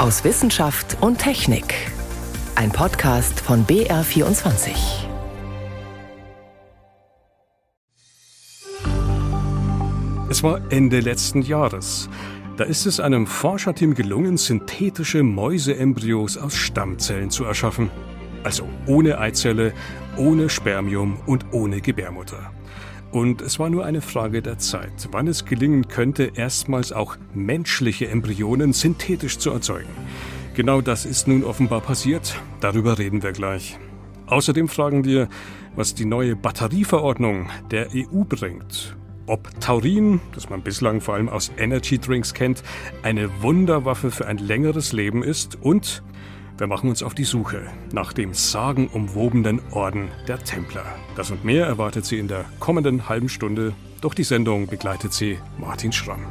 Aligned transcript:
aus 0.00 0.24
Wissenschaft 0.24 0.96
und 1.02 1.18
Technik. 1.18 1.74
Ein 2.54 2.72
Podcast 2.72 3.38
von 3.38 3.66
BR24. 3.66 4.70
Es 10.30 10.42
war 10.42 10.62
Ende 10.72 11.00
letzten 11.00 11.42
Jahres. 11.42 12.08
Da 12.56 12.64
ist 12.64 12.86
es 12.86 12.98
einem 12.98 13.26
Forscherteam 13.26 13.94
gelungen, 13.94 14.38
synthetische 14.38 15.22
Mäuseembryos 15.22 16.38
aus 16.38 16.56
Stammzellen 16.56 17.28
zu 17.28 17.44
erschaffen. 17.44 17.90
Also 18.42 18.66
ohne 18.86 19.18
Eizelle, 19.18 19.74
ohne 20.16 20.48
Spermium 20.48 21.18
und 21.26 21.52
ohne 21.52 21.82
Gebärmutter. 21.82 22.50
Und 23.12 23.42
es 23.42 23.58
war 23.58 23.70
nur 23.70 23.84
eine 23.84 24.02
Frage 24.02 24.40
der 24.40 24.58
Zeit, 24.58 25.08
wann 25.10 25.26
es 25.26 25.44
gelingen 25.44 25.88
könnte, 25.88 26.30
erstmals 26.34 26.92
auch 26.92 27.16
menschliche 27.34 28.08
Embryonen 28.08 28.72
synthetisch 28.72 29.38
zu 29.38 29.50
erzeugen. 29.50 29.88
Genau 30.54 30.80
das 30.80 31.06
ist 31.06 31.26
nun 31.26 31.42
offenbar 31.42 31.80
passiert. 31.80 32.40
Darüber 32.60 32.98
reden 32.98 33.22
wir 33.22 33.32
gleich. 33.32 33.78
Außerdem 34.26 34.68
fragen 34.68 35.04
wir, 35.04 35.28
was 35.74 35.94
die 35.94 36.04
neue 36.04 36.36
Batterieverordnung 36.36 37.48
der 37.72 37.88
EU 37.94 38.24
bringt. 38.24 38.96
Ob 39.26 39.60
Taurin, 39.60 40.20
das 40.34 40.48
man 40.48 40.62
bislang 40.62 41.00
vor 41.00 41.14
allem 41.14 41.28
aus 41.28 41.50
Energy 41.56 41.98
Drinks 41.98 42.32
kennt, 42.34 42.62
eine 43.02 43.42
Wunderwaffe 43.42 44.10
für 44.10 44.26
ein 44.26 44.38
längeres 44.38 44.92
Leben 44.92 45.22
ist 45.24 45.58
und 45.60 46.02
wir 46.60 46.66
machen 46.66 46.90
uns 46.90 47.02
auf 47.02 47.14
die 47.14 47.24
Suche 47.24 47.62
nach 47.90 48.12
dem 48.12 48.34
sagenumwobenen 48.34 49.62
Orden 49.72 50.10
der 50.28 50.44
Templer. 50.44 50.84
Das 51.16 51.30
und 51.30 51.42
mehr 51.42 51.64
erwartet 51.64 52.04
Sie 52.04 52.18
in 52.18 52.28
der 52.28 52.44
kommenden 52.60 53.08
halben 53.08 53.30
Stunde. 53.30 53.72
Durch 54.02 54.14
die 54.14 54.24
Sendung 54.24 54.66
begleitet 54.66 55.14
Sie 55.14 55.38
Martin 55.58 55.90
Schramm. 55.90 56.26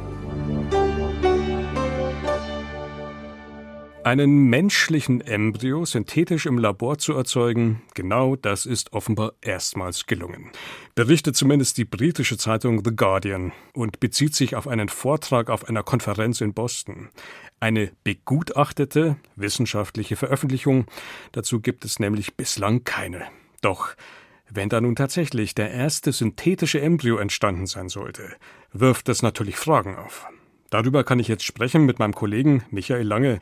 Einen 4.02 4.44
menschlichen 4.48 5.20
Embryo 5.20 5.84
synthetisch 5.84 6.46
im 6.46 6.58
Labor 6.58 6.96
zu 6.96 7.12
erzeugen, 7.12 7.82
genau 7.94 8.34
das 8.34 8.64
ist 8.64 8.94
offenbar 8.94 9.34
erstmals 9.42 10.06
gelungen. 10.06 10.50
Berichtet 10.94 11.36
zumindest 11.36 11.76
die 11.76 11.84
britische 11.84 12.38
Zeitung 12.38 12.82
The 12.82 12.96
Guardian 12.96 13.52
und 13.74 14.00
bezieht 14.00 14.34
sich 14.34 14.56
auf 14.56 14.68
einen 14.68 14.88
Vortrag 14.88 15.50
auf 15.50 15.68
einer 15.68 15.82
Konferenz 15.82 16.40
in 16.40 16.54
Boston. 16.54 17.10
Eine 17.60 17.92
begutachtete 18.04 19.16
wissenschaftliche 19.36 20.16
Veröffentlichung. 20.16 20.86
Dazu 21.32 21.60
gibt 21.60 21.84
es 21.84 21.98
nämlich 21.98 22.34
bislang 22.34 22.84
keine. 22.84 23.26
Doch 23.60 23.94
wenn 24.48 24.70
da 24.70 24.80
nun 24.80 24.96
tatsächlich 24.96 25.54
der 25.54 25.70
erste 25.70 26.10
synthetische 26.12 26.80
Embryo 26.80 27.18
entstanden 27.18 27.66
sein 27.66 27.90
sollte, 27.90 28.34
wirft 28.72 29.08
das 29.08 29.22
natürlich 29.22 29.56
Fragen 29.56 29.96
auf. 29.96 30.26
Darüber 30.70 31.04
kann 31.04 31.18
ich 31.18 31.28
jetzt 31.28 31.44
sprechen 31.44 31.84
mit 31.84 31.98
meinem 31.98 32.14
Kollegen 32.14 32.64
Michael 32.70 33.06
Lange. 33.06 33.40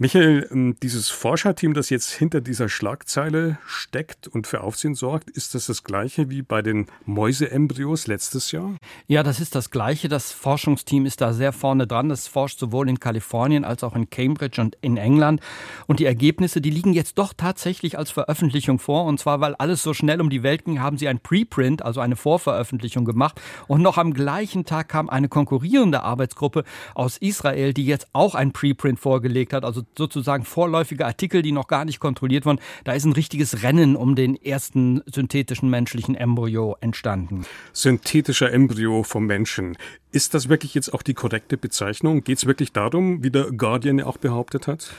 Michael, 0.00 0.46
ähm, 0.52 0.76
dieses 0.80 1.08
Forscherteam, 1.08 1.74
das 1.74 1.90
jetzt 1.90 2.12
hinter 2.12 2.40
dieser 2.40 2.68
Schlagzeile 2.68 3.58
steckt 3.66 4.28
und 4.28 4.46
für 4.46 4.60
Aufsehen 4.60 4.94
sorgt, 4.94 5.28
ist 5.28 5.56
das 5.56 5.66
das 5.66 5.82
gleiche 5.82 6.30
wie 6.30 6.42
bei 6.42 6.62
den 6.62 6.86
Mäuseembryos 7.04 8.06
letztes 8.06 8.52
Jahr? 8.52 8.76
Ja, 9.08 9.24
das 9.24 9.40
ist 9.40 9.56
das 9.56 9.72
gleiche. 9.72 10.08
Das 10.08 10.30
Forschungsteam 10.30 11.04
ist 11.04 11.20
da 11.20 11.32
sehr 11.32 11.52
vorne 11.52 11.88
dran. 11.88 12.10
Das 12.10 12.28
forscht 12.28 12.60
sowohl 12.60 12.88
in 12.88 13.00
Kalifornien 13.00 13.64
als 13.64 13.82
auch 13.82 13.96
in 13.96 14.08
Cambridge 14.08 14.60
und 14.60 14.76
in 14.82 14.98
England. 14.98 15.40
Und 15.88 15.98
die 15.98 16.04
Ergebnisse, 16.04 16.60
die 16.60 16.70
liegen 16.70 16.92
jetzt 16.92 17.18
doch 17.18 17.32
tatsächlich 17.36 17.98
als 17.98 18.12
Veröffentlichung 18.12 18.78
vor. 18.78 19.04
Und 19.04 19.18
zwar, 19.18 19.40
weil 19.40 19.56
alles 19.56 19.82
so 19.82 19.94
schnell 19.94 20.20
um 20.20 20.30
die 20.30 20.44
Welt 20.44 20.64
ging, 20.64 20.80
haben 20.80 20.96
sie 20.96 21.08
ein 21.08 21.18
Preprint, 21.18 21.82
also 21.84 21.98
eine 21.98 22.14
Vorveröffentlichung 22.14 23.04
gemacht. 23.04 23.40
Und 23.66 23.82
noch 23.82 23.98
am 23.98 24.14
gleichen 24.14 24.64
Tag 24.64 24.90
kam 24.90 25.10
eine 25.10 25.28
konkurrierende 25.28 26.04
Arbeitsgruppe 26.04 26.62
aus 26.94 27.16
Israel, 27.16 27.74
die 27.74 27.84
jetzt 27.84 28.06
auch 28.12 28.36
ein 28.36 28.52
Preprint 28.52 29.00
vorgelegt 29.00 29.52
hat, 29.52 29.64
also 29.64 29.87
sozusagen 29.96 30.44
vorläufige 30.44 31.06
Artikel, 31.06 31.42
die 31.42 31.52
noch 31.52 31.66
gar 31.68 31.84
nicht 31.84 32.00
kontrolliert 32.00 32.46
wurden. 32.46 32.60
Da 32.84 32.92
ist 32.92 33.04
ein 33.04 33.12
richtiges 33.12 33.62
Rennen 33.62 33.96
um 33.96 34.14
den 34.14 34.36
ersten 34.36 35.02
synthetischen 35.06 35.70
menschlichen 35.70 36.14
Embryo 36.14 36.76
entstanden. 36.80 37.46
Synthetischer 37.72 38.52
Embryo 38.52 39.02
vom 39.02 39.26
Menschen. 39.26 39.76
Ist 40.10 40.32
das 40.32 40.48
wirklich 40.48 40.74
jetzt 40.74 40.94
auch 40.94 41.02
die 41.02 41.12
korrekte 41.12 41.58
Bezeichnung? 41.58 42.24
Geht 42.24 42.38
es 42.38 42.46
wirklich 42.46 42.72
darum, 42.72 43.22
wie 43.22 43.30
der 43.30 43.50
Guardian 43.50 43.98
ja 43.98 44.06
auch 44.06 44.16
behauptet 44.16 44.66
hat? 44.66 44.90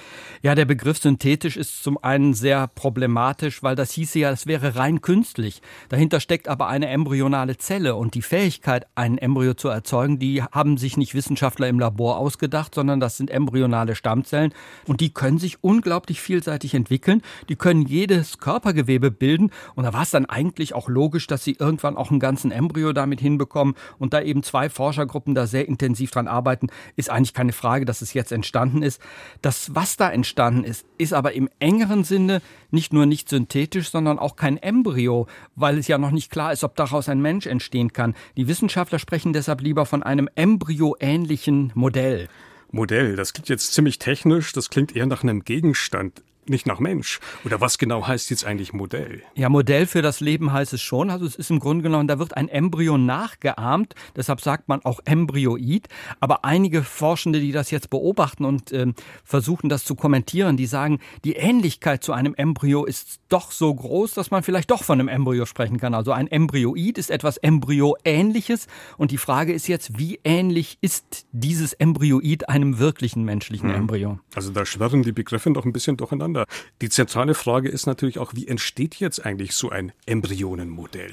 Ja, 0.43 0.53
der 0.53 0.65
Begriff 0.65 0.99
synthetisch 0.99 1.57
ist 1.57 1.81
zum 1.83 1.97
einen 2.03 2.35
sehr 2.35 2.67
problematisch, 2.67 3.63
weil 3.63 3.75
das 3.75 3.91
hieße 3.91 4.19
ja, 4.19 4.29
es 4.29 4.45
wäre 4.45 4.75
rein 4.75 5.01
künstlich. 5.01 5.63
Dahinter 5.89 6.19
steckt 6.19 6.47
aber 6.47 6.67
eine 6.67 6.89
embryonale 6.89 7.57
Zelle 7.57 7.95
und 7.95 8.13
die 8.13 8.21
Fähigkeit, 8.21 8.85
ein 8.93 9.17
Embryo 9.17 9.55
zu 9.55 9.67
erzeugen, 9.69 10.19
die 10.19 10.43
haben 10.43 10.77
sich 10.77 10.95
nicht 10.95 11.15
Wissenschaftler 11.15 11.67
im 11.67 11.79
Labor 11.79 12.17
ausgedacht, 12.17 12.75
sondern 12.75 12.99
das 12.99 13.17
sind 13.17 13.31
embryonale 13.31 13.95
Stammzellen 13.95 14.53
und 14.85 15.01
die 15.01 15.13
können 15.13 15.39
sich 15.39 15.63
unglaublich 15.63 16.21
vielseitig 16.21 16.73
entwickeln. 16.73 17.21
Die 17.47 17.55
können 17.55 17.83
jedes 17.83 18.37
Körpergewebe 18.37 19.11
bilden 19.11 19.51
und 19.75 19.85
da 19.85 19.93
war 19.93 20.03
es 20.03 20.11
dann 20.11 20.25
eigentlich 20.25 20.75
auch 20.75 20.89
logisch, 20.89 21.27
dass 21.27 21.43
sie 21.43 21.55
irgendwann 21.59 21.97
auch 21.97 22.11
einen 22.11 22.19
ganzen 22.19 22.51
Embryo 22.51 22.93
damit 22.93 23.21
hinbekommen 23.21 23.75
und 23.97 24.13
da 24.13 24.21
eben 24.21 24.43
zwei 24.43 24.69
Forscher 24.69 24.99
Forschergruppen 24.99 25.35
da 25.35 25.47
sehr 25.47 25.67
intensiv 25.67 26.11
dran 26.11 26.27
arbeiten, 26.27 26.67
ist 26.95 27.09
eigentlich 27.09 27.33
keine 27.33 27.53
Frage, 27.53 27.85
dass 27.85 28.01
es 28.01 28.13
jetzt 28.13 28.31
entstanden 28.31 28.81
ist. 28.81 29.01
Das, 29.41 29.73
was 29.75 29.97
da 29.97 30.09
entstanden 30.09 30.63
ist, 30.63 30.85
ist 30.97 31.13
aber 31.13 31.33
im 31.33 31.49
engeren 31.59 32.03
Sinne 32.03 32.41
nicht 32.71 32.91
nur 32.91 33.05
nicht 33.05 33.29
synthetisch, 33.29 33.89
sondern 33.89 34.19
auch 34.19 34.35
kein 34.35 34.57
Embryo, 34.57 35.27
weil 35.55 35.77
es 35.77 35.87
ja 35.87 35.97
noch 35.97 36.11
nicht 36.11 36.31
klar 36.31 36.51
ist, 36.51 36.63
ob 36.63 36.75
daraus 36.75 37.07
ein 37.07 37.21
Mensch 37.21 37.45
entstehen 37.45 37.93
kann. 37.93 38.15
Die 38.35 38.47
Wissenschaftler 38.47 38.99
sprechen 38.99 39.31
deshalb 39.31 39.61
lieber 39.61 39.85
von 39.85 40.03
einem 40.03 40.27
embryoähnlichen 40.35 41.71
Modell. 41.75 42.27
Modell, 42.71 43.15
das 43.15 43.33
klingt 43.33 43.49
jetzt 43.49 43.73
ziemlich 43.73 43.99
technisch, 43.99 44.53
das 44.53 44.69
klingt 44.69 44.95
eher 44.95 45.05
nach 45.05 45.23
einem 45.23 45.43
Gegenstand 45.43 46.21
nicht 46.49 46.65
nach 46.65 46.79
Mensch. 46.79 47.19
Oder 47.45 47.61
was 47.61 47.77
genau 47.77 48.07
heißt 48.07 48.29
jetzt 48.29 48.45
eigentlich 48.45 48.73
Modell? 48.73 49.21
Ja, 49.35 49.49
Modell 49.49 49.85
für 49.85 50.01
das 50.01 50.19
Leben 50.19 50.51
heißt 50.51 50.73
es 50.73 50.81
schon. 50.81 51.09
Also 51.09 51.25
es 51.25 51.35
ist 51.35 51.49
im 51.49 51.59
Grunde 51.59 51.83
genommen, 51.83 52.07
da 52.07 52.19
wird 52.19 52.35
ein 52.35 52.49
Embryo 52.49 52.97
nachgeahmt. 52.97 53.95
Deshalb 54.15 54.41
sagt 54.41 54.67
man 54.67 54.83
auch 54.83 54.99
Embryoid. 55.05 55.87
Aber 56.19 56.45
einige 56.45 56.83
Forschende, 56.83 57.39
die 57.39 57.51
das 57.51 57.71
jetzt 57.71 57.89
beobachten 57.89 58.45
und 58.45 58.71
äh, 58.71 58.87
versuchen, 59.23 59.69
das 59.69 59.85
zu 59.85 59.95
kommentieren, 59.95 60.57
die 60.57 60.65
sagen, 60.65 60.99
die 61.23 61.33
Ähnlichkeit 61.33 62.03
zu 62.03 62.13
einem 62.13 62.33
Embryo 62.35 62.85
ist 62.85 63.19
doch 63.29 63.51
so 63.51 63.73
groß, 63.73 64.13
dass 64.13 64.31
man 64.31 64.43
vielleicht 64.43 64.71
doch 64.71 64.83
von 64.83 64.99
einem 64.99 65.07
Embryo 65.07 65.45
sprechen 65.45 65.79
kann. 65.79 65.93
Also 65.93 66.11
ein 66.11 66.27
Embryoid 66.27 66.97
ist 66.97 67.11
etwas 67.11 67.37
Embryoähnliches. 67.37 68.67
Und 68.97 69.11
die 69.11 69.17
Frage 69.17 69.53
ist 69.53 69.67
jetzt, 69.67 69.97
wie 69.99 70.19
ähnlich 70.23 70.77
ist 70.81 71.25
dieses 71.31 71.73
Embryoid 71.73 72.49
einem 72.49 72.79
wirklichen 72.79 73.23
menschlichen 73.23 73.69
hm. 73.69 73.75
Embryo? 73.75 74.19
Also 74.35 74.51
da 74.51 74.65
schwirren 74.65 75.03
die 75.03 75.11
Begriffe 75.11 75.51
doch 75.51 75.65
ein 75.65 75.73
bisschen 75.73 75.97
durcheinander 75.97 76.38
miteinander. 76.39 76.45
Die 76.81 76.89
zentrale 76.89 77.33
Frage 77.33 77.69
ist 77.69 77.85
natürlich 77.85 78.19
auch, 78.19 78.33
wie 78.33 78.47
entsteht 78.47 78.95
jetzt 78.95 79.25
eigentlich 79.25 79.55
so 79.55 79.69
ein 79.69 79.91
Embryonenmodell? 80.05 81.11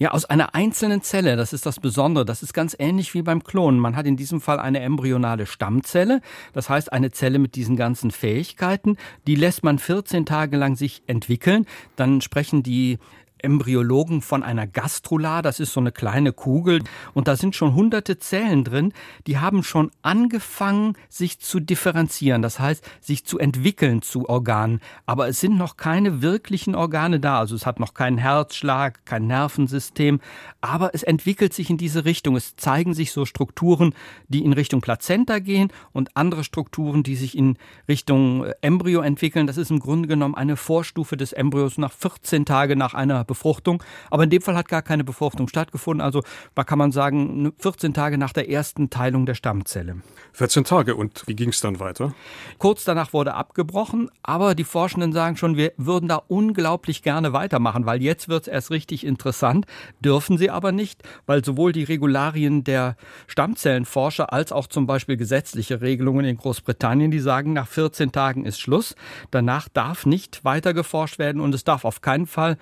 Ja, 0.00 0.12
aus 0.12 0.24
einer 0.24 0.54
einzelnen 0.54 1.02
Zelle, 1.02 1.34
das 1.34 1.52
ist 1.52 1.66
das 1.66 1.80
Besondere. 1.80 2.24
Das 2.24 2.44
ist 2.44 2.54
ganz 2.54 2.76
ähnlich 2.78 3.14
wie 3.14 3.22
beim 3.22 3.42
Klonen. 3.42 3.80
Man 3.80 3.96
hat 3.96 4.06
in 4.06 4.16
diesem 4.16 4.40
Fall 4.40 4.60
eine 4.60 4.78
embryonale 4.78 5.44
Stammzelle, 5.44 6.20
das 6.52 6.70
heißt 6.70 6.92
eine 6.92 7.10
Zelle 7.10 7.40
mit 7.40 7.56
diesen 7.56 7.74
ganzen 7.74 8.12
Fähigkeiten. 8.12 8.96
Die 9.26 9.34
lässt 9.34 9.64
man 9.64 9.80
14 9.80 10.24
Tage 10.24 10.56
lang 10.56 10.76
sich 10.76 11.02
entwickeln. 11.08 11.66
Dann 11.96 12.20
sprechen 12.20 12.62
die 12.62 12.98
Embryologen 13.42 14.22
von 14.22 14.42
einer 14.42 14.66
Gastrula, 14.66 15.42
das 15.42 15.60
ist 15.60 15.72
so 15.72 15.80
eine 15.80 15.92
kleine 15.92 16.32
Kugel 16.32 16.82
und 17.14 17.28
da 17.28 17.36
sind 17.36 17.56
schon 17.56 17.74
hunderte 17.74 18.18
Zellen 18.18 18.64
drin, 18.64 18.92
die 19.26 19.38
haben 19.38 19.62
schon 19.62 19.90
angefangen, 20.02 20.94
sich 21.08 21.40
zu 21.40 21.60
differenzieren, 21.60 22.42
das 22.42 22.58
heißt, 22.58 22.84
sich 23.00 23.24
zu 23.24 23.38
entwickeln 23.38 24.02
zu 24.02 24.28
Organen, 24.28 24.80
aber 25.06 25.28
es 25.28 25.40
sind 25.40 25.56
noch 25.56 25.76
keine 25.76 26.22
wirklichen 26.22 26.74
Organe 26.74 27.20
da, 27.20 27.38
also 27.38 27.54
es 27.54 27.66
hat 27.66 27.80
noch 27.80 27.94
keinen 27.94 28.18
Herzschlag, 28.18 29.04
kein 29.04 29.26
Nervensystem, 29.26 30.20
aber 30.60 30.94
es 30.94 31.02
entwickelt 31.02 31.54
sich 31.54 31.70
in 31.70 31.78
diese 31.78 32.04
Richtung, 32.04 32.36
es 32.36 32.56
zeigen 32.56 32.94
sich 32.94 33.12
so 33.12 33.24
Strukturen, 33.24 33.94
die 34.28 34.44
in 34.44 34.52
Richtung 34.52 34.80
Plazenta 34.80 35.38
gehen 35.38 35.72
und 35.92 36.16
andere 36.16 36.44
Strukturen, 36.44 37.02
die 37.02 37.16
sich 37.16 37.36
in 37.36 37.56
Richtung 37.88 38.46
Embryo 38.60 39.00
entwickeln, 39.00 39.46
das 39.46 39.56
ist 39.56 39.70
im 39.70 39.78
Grunde 39.78 40.08
genommen 40.08 40.34
eine 40.34 40.56
Vorstufe 40.56 41.16
des 41.16 41.32
Embryos 41.32 41.78
nach 41.78 41.92
14 41.92 42.44
Tage 42.44 42.76
nach 42.76 42.94
einer 42.94 43.24
Befruchtung. 43.28 43.80
Aber 44.10 44.24
in 44.24 44.30
dem 44.30 44.42
Fall 44.42 44.56
hat 44.56 44.66
gar 44.66 44.82
keine 44.82 45.04
Befruchtung 45.04 45.46
stattgefunden. 45.46 46.04
Also 46.04 46.24
da 46.56 46.64
kann 46.64 46.78
man 46.78 46.90
sagen, 46.90 47.52
14 47.58 47.94
Tage 47.94 48.18
nach 48.18 48.32
der 48.32 48.50
ersten 48.50 48.90
Teilung 48.90 49.24
der 49.24 49.34
Stammzelle. 49.34 50.02
14 50.32 50.64
Tage. 50.64 50.96
Und 50.96 51.22
wie 51.26 51.36
ging 51.36 51.50
es 51.50 51.60
dann 51.60 51.78
weiter? 51.78 52.12
Kurz 52.58 52.82
danach 52.82 53.12
wurde 53.12 53.34
abgebrochen. 53.34 54.10
Aber 54.24 54.56
die 54.56 54.64
Forschenden 54.64 55.12
sagen 55.12 55.36
schon, 55.36 55.56
wir 55.56 55.72
würden 55.76 56.08
da 56.08 56.16
unglaublich 56.16 57.02
gerne 57.02 57.32
weitermachen, 57.32 57.86
weil 57.86 58.02
jetzt 58.02 58.28
wird 58.28 58.42
es 58.42 58.48
erst 58.48 58.70
richtig 58.72 59.06
interessant. 59.06 59.66
Dürfen 60.00 60.38
sie 60.38 60.50
aber 60.50 60.72
nicht, 60.72 61.02
weil 61.26 61.44
sowohl 61.44 61.72
die 61.72 61.84
Regularien 61.84 62.64
der 62.64 62.96
Stammzellenforscher 63.28 64.32
als 64.32 64.50
auch 64.50 64.66
zum 64.66 64.86
Beispiel 64.86 65.16
gesetzliche 65.16 65.80
Regelungen 65.80 66.24
in 66.24 66.36
Großbritannien, 66.36 67.10
die 67.10 67.20
sagen, 67.20 67.52
nach 67.52 67.68
14 67.68 68.10
Tagen 68.10 68.44
ist 68.44 68.58
Schluss. 68.58 68.94
Danach 69.30 69.68
darf 69.68 70.06
nicht 70.06 70.44
weiter 70.44 70.74
geforscht 70.74 71.18
werden 71.18 71.40
und 71.40 71.54
es 71.54 71.64
darf 71.64 71.84
auf 71.84 72.00
keinen 72.00 72.26
Fall 72.26 72.56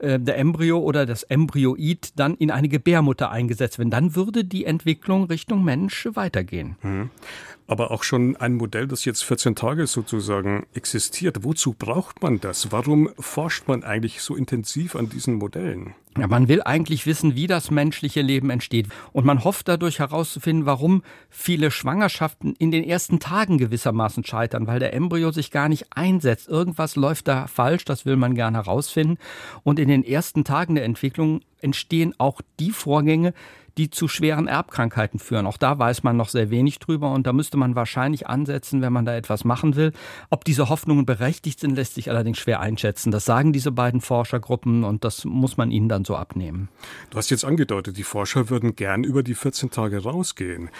äh, 0.00 0.18
der 0.18 0.38
Embryo 0.38 0.78
oder 0.78 1.06
das 1.06 1.22
Embryoid 1.22 2.12
dann 2.16 2.34
in 2.36 2.50
eine 2.50 2.68
Gebärmutter 2.68 3.30
eingesetzt 3.30 3.78
werden. 3.78 3.90
Dann 3.90 4.14
würde 4.14 4.44
die 4.44 4.64
Entwicklung 4.64 5.24
Richtung 5.24 5.64
Mensch 5.64 6.08
weitergehen. 6.14 6.76
Mhm. 6.82 7.10
Aber 7.70 7.92
auch 7.92 8.02
schon 8.02 8.36
ein 8.36 8.54
Modell, 8.54 8.88
das 8.88 9.04
jetzt 9.04 9.22
14 9.22 9.54
Tage 9.54 9.86
sozusagen 9.86 10.66
existiert. 10.74 11.44
Wozu 11.44 11.72
braucht 11.72 12.20
man 12.20 12.40
das? 12.40 12.72
Warum 12.72 13.10
forscht 13.18 13.68
man 13.68 13.84
eigentlich 13.84 14.22
so 14.22 14.34
intensiv 14.34 14.96
an 14.96 15.08
diesen 15.08 15.36
Modellen? 15.36 15.94
Ja, 16.18 16.26
man 16.26 16.48
will 16.48 16.62
eigentlich 16.64 17.06
wissen, 17.06 17.36
wie 17.36 17.46
das 17.46 17.70
menschliche 17.70 18.22
Leben 18.22 18.50
entsteht. 18.50 18.88
Und 19.12 19.24
man 19.24 19.44
hofft 19.44 19.68
dadurch 19.68 20.00
herauszufinden, 20.00 20.66
warum 20.66 21.04
viele 21.28 21.70
Schwangerschaften 21.70 22.56
in 22.58 22.72
den 22.72 22.82
ersten 22.82 23.20
Tagen 23.20 23.58
gewissermaßen 23.58 24.24
scheitern, 24.24 24.66
weil 24.66 24.80
der 24.80 24.92
Embryo 24.92 25.30
sich 25.30 25.52
gar 25.52 25.68
nicht 25.68 25.86
einsetzt. 25.90 26.48
Irgendwas 26.48 26.96
läuft 26.96 27.28
da 27.28 27.46
falsch, 27.46 27.84
das 27.84 28.04
will 28.04 28.16
man 28.16 28.34
gerne 28.34 28.58
herausfinden. 28.58 29.18
Und 29.62 29.78
in 29.78 29.86
den 29.86 30.02
ersten 30.02 30.42
Tagen 30.42 30.74
der 30.74 30.84
Entwicklung 30.84 31.42
entstehen 31.62 32.14
auch 32.18 32.40
die 32.58 32.70
Vorgänge, 32.70 33.34
die 33.78 33.90
zu 33.90 34.08
schweren 34.08 34.46
Erbkrankheiten 34.46 35.18
führen. 35.18 35.46
Auch 35.46 35.56
da 35.56 35.78
weiß 35.78 36.02
man 36.02 36.16
noch 36.16 36.28
sehr 36.28 36.50
wenig 36.50 36.78
drüber 36.78 37.12
und 37.12 37.26
da 37.26 37.32
müsste 37.32 37.56
man 37.56 37.74
wahrscheinlich 37.74 38.26
ansetzen, 38.26 38.82
wenn 38.82 38.92
man 38.92 39.04
da 39.04 39.14
etwas 39.14 39.44
machen 39.44 39.76
will. 39.76 39.92
Ob 40.28 40.44
diese 40.44 40.68
Hoffnungen 40.68 41.06
berechtigt 41.06 41.60
sind, 41.60 41.76
lässt 41.76 41.94
sich 41.94 42.10
allerdings 42.10 42.38
schwer 42.38 42.60
einschätzen. 42.60 43.10
Das 43.10 43.24
sagen 43.24 43.52
diese 43.52 43.72
beiden 43.72 44.00
Forschergruppen 44.00 44.84
und 44.84 45.04
das 45.04 45.24
muss 45.24 45.56
man 45.56 45.70
ihnen 45.70 45.88
dann 45.88 46.04
so 46.04 46.16
abnehmen. 46.16 46.68
Du 47.10 47.18
hast 47.18 47.30
jetzt 47.30 47.44
angedeutet, 47.44 47.96
die 47.96 48.02
Forscher 48.02 48.50
würden 48.50 48.76
gern 48.76 49.04
über 49.04 49.22
die 49.22 49.34
14 49.34 49.70
Tage 49.70 50.02
rausgehen. 50.02 50.70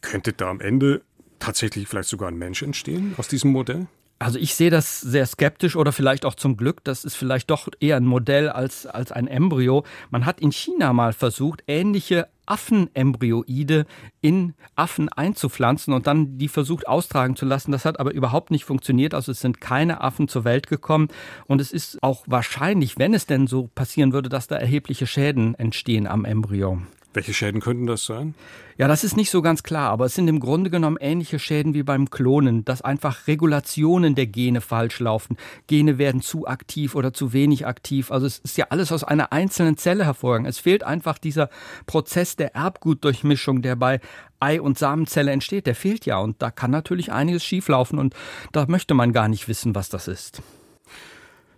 Könnte 0.00 0.32
da 0.32 0.48
am 0.48 0.60
Ende 0.60 1.02
tatsächlich 1.40 1.88
vielleicht 1.88 2.08
sogar 2.08 2.28
ein 2.28 2.38
Mensch 2.38 2.62
entstehen 2.62 3.14
aus 3.18 3.28
diesem 3.28 3.50
Modell? 3.50 3.86
Also 4.22 4.38
ich 4.38 4.54
sehe 4.54 4.68
das 4.68 5.00
sehr 5.00 5.24
skeptisch 5.24 5.76
oder 5.76 5.92
vielleicht 5.92 6.26
auch 6.26 6.34
zum 6.34 6.58
Glück. 6.58 6.84
Das 6.84 7.06
ist 7.06 7.14
vielleicht 7.14 7.48
doch 7.48 7.68
eher 7.80 7.96
ein 7.96 8.04
Modell 8.04 8.50
als, 8.50 8.86
als 8.86 9.12
ein 9.12 9.26
Embryo. 9.26 9.82
Man 10.10 10.26
hat 10.26 10.40
in 10.40 10.52
China 10.52 10.92
mal 10.92 11.14
versucht, 11.14 11.62
ähnliche 11.66 12.28
Affenembryoide 12.44 13.86
in 14.20 14.52
Affen 14.76 15.08
einzupflanzen 15.08 15.94
und 15.94 16.06
dann 16.06 16.36
die 16.36 16.48
versucht 16.48 16.86
austragen 16.86 17.34
zu 17.34 17.46
lassen. 17.46 17.72
Das 17.72 17.86
hat 17.86 17.98
aber 17.98 18.12
überhaupt 18.12 18.50
nicht 18.50 18.66
funktioniert. 18.66 19.14
Also 19.14 19.32
es 19.32 19.40
sind 19.40 19.58
keine 19.62 20.02
Affen 20.02 20.28
zur 20.28 20.44
Welt 20.44 20.66
gekommen 20.66 21.08
und 21.46 21.62
es 21.62 21.72
ist 21.72 22.02
auch 22.02 22.24
wahrscheinlich, 22.26 22.98
wenn 22.98 23.14
es 23.14 23.24
denn 23.24 23.46
so 23.46 23.70
passieren 23.74 24.12
würde, 24.12 24.28
dass 24.28 24.48
da 24.48 24.56
erhebliche 24.56 25.06
Schäden 25.06 25.54
entstehen 25.54 26.06
am 26.06 26.26
Embryo. 26.26 26.82
Welche 27.12 27.34
Schäden 27.34 27.60
könnten 27.60 27.86
das 27.86 28.04
sein? 28.04 28.34
Ja, 28.78 28.86
das 28.86 29.02
ist 29.02 29.16
nicht 29.16 29.30
so 29.30 29.42
ganz 29.42 29.64
klar, 29.64 29.90
aber 29.90 30.06
es 30.06 30.14
sind 30.14 30.28
im 30.28 30.38
Grunde 30.38 30.70
genommen 30.70 30.96
ähnliche 31.00 31.40
Schäden 31.40 31.74
wie 31.74 31.82
beim 31.82 32.08
Klonen, 32.08 32.64
dass 32.64 32.82
einfach 32.82 33.26
Regulationen 33.26 34.14
der 34.14 34.28
Gene 34.28 34.60
falsch 34.60 35.00
laufen. 35.00 35.36
Gene 35.66 35.98
werden 35.98 36.22
zu 36.22 36.46
aktiv 36.46 36.94
oder 36.94 37.12
zu 37.12 37.32
wenig 37.32 37.66
aktiv. 37.66 38.12
Also 38.12 38.26
es 38.26 38.38
ist 38.38 38.56
ja 38.56 38.66
alles 38.70 38.92
aus 38.92 39.02
einer 39.02 39.32
einzelnen 39.32 39.76
Zelle 39.76 40.04
hervorgegangen. 40.04 40.48
Es 40.48 40.60
fehlt 40.60 40.84
einfach 40.84 41.18
dieser 41.18 41.50
Prozess 41.86 42.36
der 42.36 42.54
Erbgutdurchmischung, 42.54 43.60
der 43.60 43.74
bei 43.74 44.00
Ei- 44.38 44.60
und 44.60 44.78
Samenzelle 44.78 45.32
entsteht. 45.32 45.66
Der 45.66 45.74
fehlt 45.74 46.06
ja 46.06 46.18
und 46.18 46.40
da 46.40 46.52
kann 46.52 46.70
natürlich 46.70 47.10
einiges 47.10 47.44
schieflaufen 47.44 47.98
und 47.98 48.14
da 48.52 48.66
möchte 48.68 48.94
man 48.94 49.12
gar 49.12 49.28
nicht 49.28 49.48
wissen, 49.48 49.74
was 49.74 49.88
das 49.88 50.06
ist. 50.06 50.42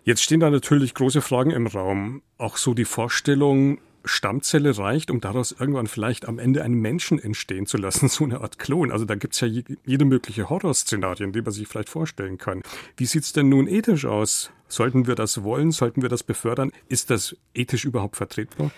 Jetzt 0.04 0.22
stehen 0.22 0.40
da 0.40 0.50
natürlich 0.50 0.94
große 0.94 1.20
Fragen 1.20 1.50
im 1.50 1.66
Raum. 1.66 2.22
Auch 2.38 2.56
so 2.56 2.74
die 2.74 2.86
Vorstellung, 2.86 3.78
Stammzelle 4.04 4.76
reicht, 4.76 5.10
um 5.10 5.20
daraus 5.20 5.52
irgendwann 5.52 5.86
vielleicht 5.86 6.26
am 6.26 6.38
Ende 6.38 6.62
einen 6.62 6.80
Menschen 6.80 7.18
entstehen 7.18 7.66
zu 7.66 7.76
lassen, 7.76 8.08
so 8.10 8.24
eine 8.24 8.40
Art 8.40 8.58
Klon. 8.58 8.92
Also 8.92 9.04
da 9.04 9.14
gibt's 9.14 9.40
ja 9.40 9.48
jede 9.48 10.04
mögliche 10.04 10.48
Horrorszenarien, 10.48 11.32
die 11.32 11.42
man 11.42 11.52
sich 11.52 11.68
vielleicht 11.68 11.88
vorstellen 11.88 12.38
kann. 12.38 12.62
Wie 12.96 13.06
sieht's 13.06 13.32
denn 13.32 13.48
nun 13.48 13.66
ethisch 13.66 14.04
aus? 14.04 14.50
Sollten 14.68 15.06
wir 15.06 15.14
das 15.14 15.42
wollen? 15.42 15.70
Sollten 15.70 16.02
wir 16.02 16.08
das 16.08 16.22
befördern? 16.22 16.72
Ist 16.88 17.10
das 17.10 17.36
ethisch 17.54 17.84
überhaupt 17.84 18.16
vertretbar? 18.16 18.70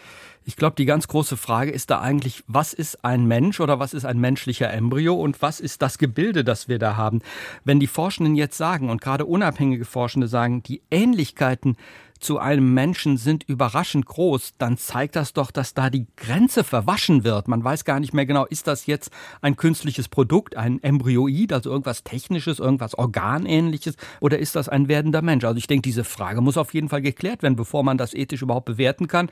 Ich 0.47 0.57
glaube, 0.57 0.77
die 0.77 0.85
ganz 0.85 1.09
große 1.09 1.39
Frage 1.39 1.71
ist 1.71 1.91
da 1.91 2.01
eigentlich, 2.01 2.45
was 2.47 2.75
ist 2.75 3.03
ein 3.03 3.25
Mensch 3.27 3.61
oder 3.61 3.79
was 3.79 3.95
ist 3.95 4.05
ein 4.05 4.19
menschlicher 4.19 4.71
Embryo 4.71 5.15
und 5.15 5.41
was 5.41 5.59
ist 5.59 5.81
das 5.81 5.97
Gebilde, 5.97 6.45
das 6.45 6.69
wir 6.69 6.79
da 6.79 6.97
haben? 6.97 7.23
Wenn 7.65 7.81
die 7.81 7.87
Forschenden 7.87 8.35
jetzt 8.35 8.59
sagen 8.59 8.91
und 8.91 9.01
gerade 9.01 9.25
unabhängige 9.25 9.87
Forschende 9.87 10.29
sagen, 10.29 10.63
die 10.63 10.83
Ähnlichkeiten 10.91 11.77
zu 12.25 12.39
einem 12.39 12.73
Menschen 12.73 13.19
sind 13.19 13.45
überraschend 13.45 14.07
groß, 14.07 14.55
dann 14.59 14.79
zeigt 14.79 15.15
das 15.15 15.35
doch, 15.35 15.51
dass 15.51 15.75
da 15.75 15.91
die 15.91 16.07
Grenze 16.17 16.65
verwaschen 16.65 17.23
wird. 17.23 17.49
Man 17.49 17.63
weiß 17.63 17.85
gar 17.85 18.01
nicht 18.01 18.15
mehr 18.15 18.25
genau, 18.25 18.47
ist 18.47 18.67
das 18.67 18.87
jetzt 18.87 19.11
ein 19.43 19.57
künstliches 19.57 20.09
Produkt, 20.09 20.57
ein 20.57 20.83
Embryoid, 20.83 21.53
also 21.53 21.71
irgendwas 21.71 22.03
Technisches, 22.03 22.59
irgendwas 22.59 22.97
Organähnliches, 22.97 23.97
oder 24.21 24.39
ist 24.39 24.57
das 24.57 24.69
ein 24.69 24.89
werdender 24.89 25.21
Mensch? 25.21 25.45
Also 25.45 25.59
ich 25.59 25.67
denke, 25.67 25.83
diese 25.83 26.05
Frage 26.05 26.41
muss 26.41 26.57
auf 26.57 26.73
jeden 26.73 26.89
Fall 26.89 27.03
geklärt 27.03 27.43
werden, 27.43 27.57
bevor 27.57 27.85
man 27.85 27.99
das 27.99 28.15
ethisch 28.15 28.43
überhaupt 28.43 28.67
bewerten 28.67 29.07
kann. 29.07 29.29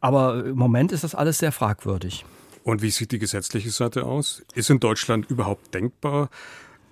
Aber 0.00 0.44
im 0.44 0.56
Moment 0.56 0.92
ist 0.92 1.02
das 1.02 1.14
alles 1.14 1.38
sehr 1.38 1.52
fragwürdig. 1.52 2.26
Und 2.62 2.82
wie 2.82 2.90
sieht 2.90 3.12
die 3.12 3.18
gesetzliche 3.18 3.70
Seite 3.70 4.04
aus? 4.04 4.42
Ist 4.54 4.70
in 4.70 4.80
Deutschland 4.80 5.30
überhaupt 5.30 5.74
denkbar, 5.74 6.30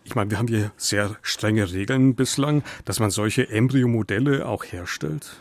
ich 0.04 0.14
meine, 0.14 0.30
wir 0.30 0.38
haben 0.38 0.48
hier 0.48 0.72
sehr 0.76 1.16
strenge 1.22 1.72
Regeln 1.72 2.14
bislang, 2.14 2.62
dass 2.84 3.00
man 3.00 3.10
solche 3.10 3.48
Embryomodelle 3.48 4.46
auch 4.46 4.64
herstellt. 4.64 5.36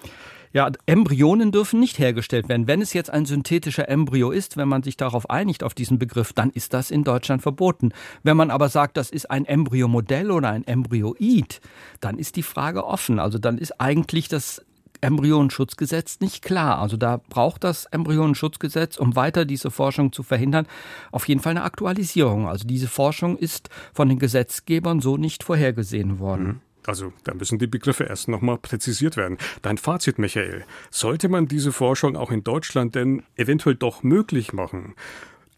Ja, 0.54 0.69
Embryonen 0.86 1.54
dürfen 1.54 1.80
nicht 1.80 1.98
hergestellt 1.98 2.50
werden. 2.50 2.68
Wenn 2.68 2.81
es 2.81 2.92
jetzt 2.92 3.10
ein 3.10 3.25
synthetischer 3.25 3.88
Embryo 3.88 4.31
ist, 4.31 4.58
wenn 4.58 4.68
man 4.68 4.84
sich 4.84 4.98
darauf 4.98 5.30
einigt, 5.30 5.63
auf 5.63 5.74
diesen 5.74 5.98
Begriff, 5.98 6.34
dann 6.34 6.50
ist 6.50 6.74
das 6.74 6.92
in 6.92 7.06
Deutschland 7.06 7.42
verboten. 7.42 7.94
Wenn 8.24 8.36
man 8.36 8.52
aber 8.52 8.68
sagt, 8.68 8.98
das 8.98 9.12
ist 9.12 9.31
ein 9.31 9.46
Embryomodell 9.46 10.30
oder 10.30 10.50
ein 10.50 10.68
Embryoid, 10.68 11.62
dann 12.02 12.18
ist 12.18 12.36
die 12.36 12.44
Frage 12.44 12.86
offen. 12.86 13.19
Also 13.19 13.38
dann 13.38 13.58
ist 13.58 13.80
eigentlich 13.80 14.28
das 14.28 14.62
Embryonenschutzgesetz 15.01 16.19
nicht 16.19 16.44
klar. 16.44 16.80
Also 16.80 16.98
da 16.98 17.18
braucht 17.30 17.63
das 17.63 17.86
Embryonenschutzgesetz, 17.86 18.98
um 18.98 19.15
weiter 19.15 19.45
diese 19.45 19.71
Forschung 19.71 20.12
zu 20.13 20.24
verhindern, 20.24 20.68
auf 21.12 21.27
jeden 21.27 21.42
Fall 21.42 21.51
eine 21.51 21.63
Aktualisierung. 21.63 22.48
Also 22.48 22.68
diese 22.68 22.88
Forschung 22.88 23.38
ist 23.38 23.69
von 23.94 24.09
den 24.09 24.19
Gesetzgebern 24.19 25.01
so 25.01 25.18
nicht 25.18 25.44
vorhergesehen 25.44 26.19
worden. 26.19 26.48
Mhm. 26.48 26.62
Also 26.86 27.13
da 27.24 27.33
müssen 27.33 27.59
die 27.59 27.68
Begriffe 27.68 28.06
erst 28.06 28.27
nochmal 28.27 28.57
präzisiert 28.57 29.18
werden. 29.18 29.38
Dein 29.62 29.77
Fazit, 29.77 30.18
Michael, 30.18 30.65
sollte 30.89 31.30
man 31.30 31.48
diese 31.48 31.71
Forschung 31.71 32.15
auch 32.15 32.31
in 32.31 32.44
Deutschland 32.44 32.95
denn 32.95 33.24
eventuell 33.36 33.75
doch 33.75 34.03
möglich 34.03 34.53
machen? 34.53 34.95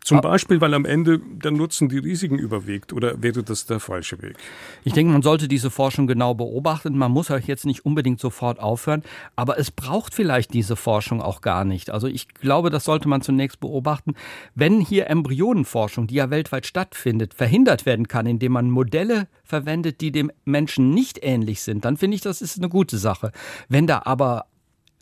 Zum 0.03 0.19
Beispiel, 0.19 0.59
weil 0.59 0.73
am 0.73 0.85
Ende 0.85 1.19
der 1.19 1.51
Nutzen 1.51 1.87
die 1.87 1.97
Risiken 1.97 2.37
überwiegt 2.37 2.91
oder 2.91 3.21
wäre 3.23 3.41
das 3.41 3.65
der 3.65 3.79
falsche 3.79 4.21
Weg? 4.21 4.35
Ich 4.83 4.93
denke, 4.93 5.13
man 5.13 5.21
sollte 5.21 5.47
diese 5.47 5.71
Forschung 5.71 6.07
genau 6.07 6.33
beobachten. 6.33 6.97
Man 6.97 7.11
muss 7.11 7.31
euch 7.31 7.47
jetzt 7.47 7.65
nicht 7.65 7.85
unbedingt 7.85 8.19
sofort 8.19 8.59
aufhören, 8.59 9.03
aber 9.37 9.57
es 9.57 9.71
braucht 9.71 10.13
vielleicht 10.13 10.53
diese 10.53 10.75
Forschung 10.75 11.21
auch 11.21 11.39
gar 11.39 11.63
nicht. 11.63 11.89
Also 11.89 12.07
ich 12.07 12.27
glaube, 12.27 12.69
das 12.69 12.83
sollte 12.83 13.07
man 13.07 13.21
zunächst 13.21 13.61
beobachten. 13.61 14.15
Wenn 14.55 14.81
hier 14.81 15.09
Embryonenforschung, 15.09 16.07
die 16.07 16.15
ja 16.15 16.29
weltweit 16.29 16.65
stattfindet, 16.65 17.33
verhindert 17.33 17.85
werden 17.85 18.09
kann, 18.09 18.25
indem 18.25 18.51
man 18.51 18.69
Modelle 18.69 19.27
verwendet, 19.45 20.01
die 20.01 20.11
dem 20.11 20.31
Menschen 20.43 20.93
nicht 20.93 21.19
ähnlich 21.21 21.61
sind, 21.61 21.85
dann 21.85 21.95
finde 21.95 22.15
ich, 22.15 22.21
das 22.21 22.41
ist 22.41 22.57
eine 22.57 22.69
gute 22.69 22.97
Sache. 22.97 23.31
Wenn 23.69 23.87
da 23.87 24.01
aber 24.03 24.47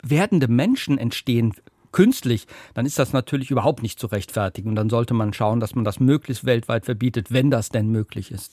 werdende 0.02 0.48
Menschen 0.48 0.98
entstehen, 0.98 1.54
künstlich, 1.92 2.46
dann 2.74 2.86
ist 2.86 2.98
das 2.98 3.12
natürlich 3.12 3.50
überhaupt 3.50 3.82
nicht 3.82 4.00
zu 4.00 4.06
rechtfertigen. 4.06 4.70
Und 4.70 4.76
dann 4.76 4.90
sollte 4.90 5.14
man 5.14 5.32
schauen, 5.32 5.60
dass 5.60 5.74
man 5.74 5.84
das 5.84 6.00
möglichst 6.00 6.44
weltweit 6.44 6.84
verbietet, 6.84 7.32
wenn 7.32 7.50
das 7.50 7.68
denn 7.68 7.88
möglich 7.90 8.32
ist. 8.32 8.52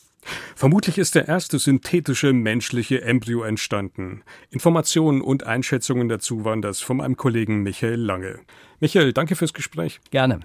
Vermutlich 0.56 0.98
ist 0.98 1.16
der 1.16 1.28
erste 1.28 1.60
synthetische 1.60 2.34
menschliche 2.34 3.02
Embryo 3.02 3.44
entstanden. 3.44 4.24
Informationen 4.52 5.22
und 5.22 5.46
Einschätzungen 5.46 6.10
dazu 6.10 6.44
waren 6.44 6.62
das 6.62 6.82
von 6.82 6.98
meinem 6.98 7.18
Kollegen 7.18 7.64
Michael 7.64 8.02
Lange. 8.02 8.40
Michael, 8.80 9.14
danke 9.14 9.36
fürs 9.36 9.54
Gespräch. 9.54 10.02
Gerne. 10.12 10.42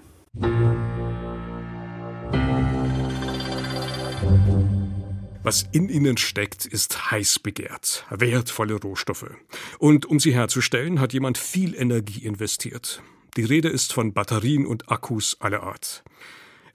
Was 5.45 5.63
in 5.71 5.89
ihnen 5.89 6.17
steckt, 6.17 6.65
ist 6.65 7.11
heiß 7.11 7.37
begehrt, 7.37 8.07
wertvolle 8.09 8.81
Rohstoffe. 8.81 9.29
Und 9.77 10.07
um 10.07 10.19
sie 10.19 10.33
herzustellen, 10.33 10.99
hat 10.99 11.13
jemand 11.13 11.37
viel 11.37 11.75
Energie 11.75 12.25
investiert. 12.25 13.03
Die 13.37 13.43
Rede 13.43 13.69
ist 13.69 13.93
von 13.93 14.11
Batterien 14.11 14.65
und 14.65 14.89
Akkus 14.89 15.37
aller 15.39 15.61
Art. 15.61 16.03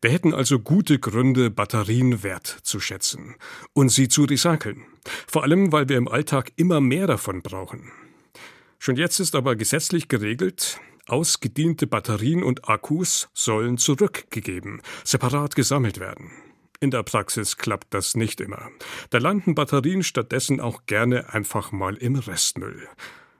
Wir 0.01 0.13
hätten 0.13 0.33
also 0.33 0.61
gute 0.61 1.01
Gründe, 1.01 1.51
Batterien 1.51 2.23
wertzuschätzen 2.23 3.35
und 3.73 3.89
sie 3.89 4.07
zu 4.07 4.23
recyceln. 4.23 4.85
Vor 5.27 5.43
allem, 5.43 5.73
weil 5.73 5.89
wir 5.89 5.97
im 5.97 6.07
Alltag 6.07 6.53
immer 6.55 6.81
mehr 6.81 7.09
davon 7.09 7.43
brauchen. 7.43 7.91
Schon 8.79 8.95
jetzt 8.95 9.19
ist 9.19 9.35
aber 9.35 9.57
gesetzlich 9.57 10.07
geregelt, 10.07 10.79
ausgediente 11.09 11.89
Batterien 11.89 12.45
und 12.45 12.69
Akkus 12.69 13.31
sollen 13.35 13.79
zurückgegeben, 13.79 14.81
separat 15.03 15.57
gesammelt 15.57 15.99
werden. 15.99 16.31
In 16.83 16.91
der 16.91 17.03
Praxis 17.03 17.59
klappt 17.59 17.93
das 17.93 18.17
nicht 18.17 18.41
immer. 18.41 18.71
Da 19.11 19.19
landen 19.19 19.55
Batterien 19.55 20.03
stattdessen 20.03 20.61
auch 20.61 20.87
gerne 20.87 21.33
einfach 21.33 21.73
mal 21.73 21.95
im 21.97 22.17
Restmüll. 22.17 22.89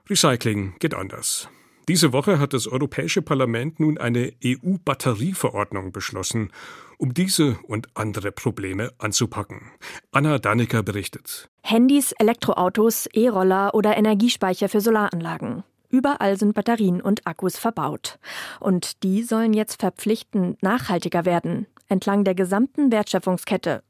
Recycling 0.07 0.75
geht 0.77 0.93
anders. 0.93 1.49
Diese 1.87 2.13
Woche 2.13 2.37
hat 2.37 2.53
das 2.53 2.67
Europäische 2.67 3.23
Parlament 3.23 3.79
nun 3.79 3.97
eine 3.97 4.33
EU-Batterieverordnung 4.45 5.91
beschlossen, 5.91 6.51
um 6.99 7.15
diese 7.15 7.57
und 7.63 7.87
andere 7.95 8.31
Probleme 8.31 8.91
anzupacken. 8.99 9.71
Anna 10.11 10.37
Dannecker 10.37 10.83
berichtet. 10.83 11.49
Handys, 11.63 12.11
Elektroautos, 12.11 13.07
E-Roller 13.07 13.73
oder 13.73 13.97
Energiespeicher 13.97 14.69
für 14.69 14.81
Solaranlagen. 14.81 15.63
Überall 15.89 16.37
sind 16.37 16.53
Batterien 16.53 17.01
und 17.01 17.25
Akkus 17.25 17.57
verbaut. 17.57 18.19
Und 18.59 19.01
die 19.03 19.23
sollen 19.23 19.53
jetzt 19.53 19.81
verpflichtend 19.81 20.61
nachhaltiger 20.61 21.25
werden. 21.25 21.65
Entlang 21.91 22.23
der 22.23 22.33
gesamten 22.33 22.91
Wertschöpfungskette. 22.91 23.83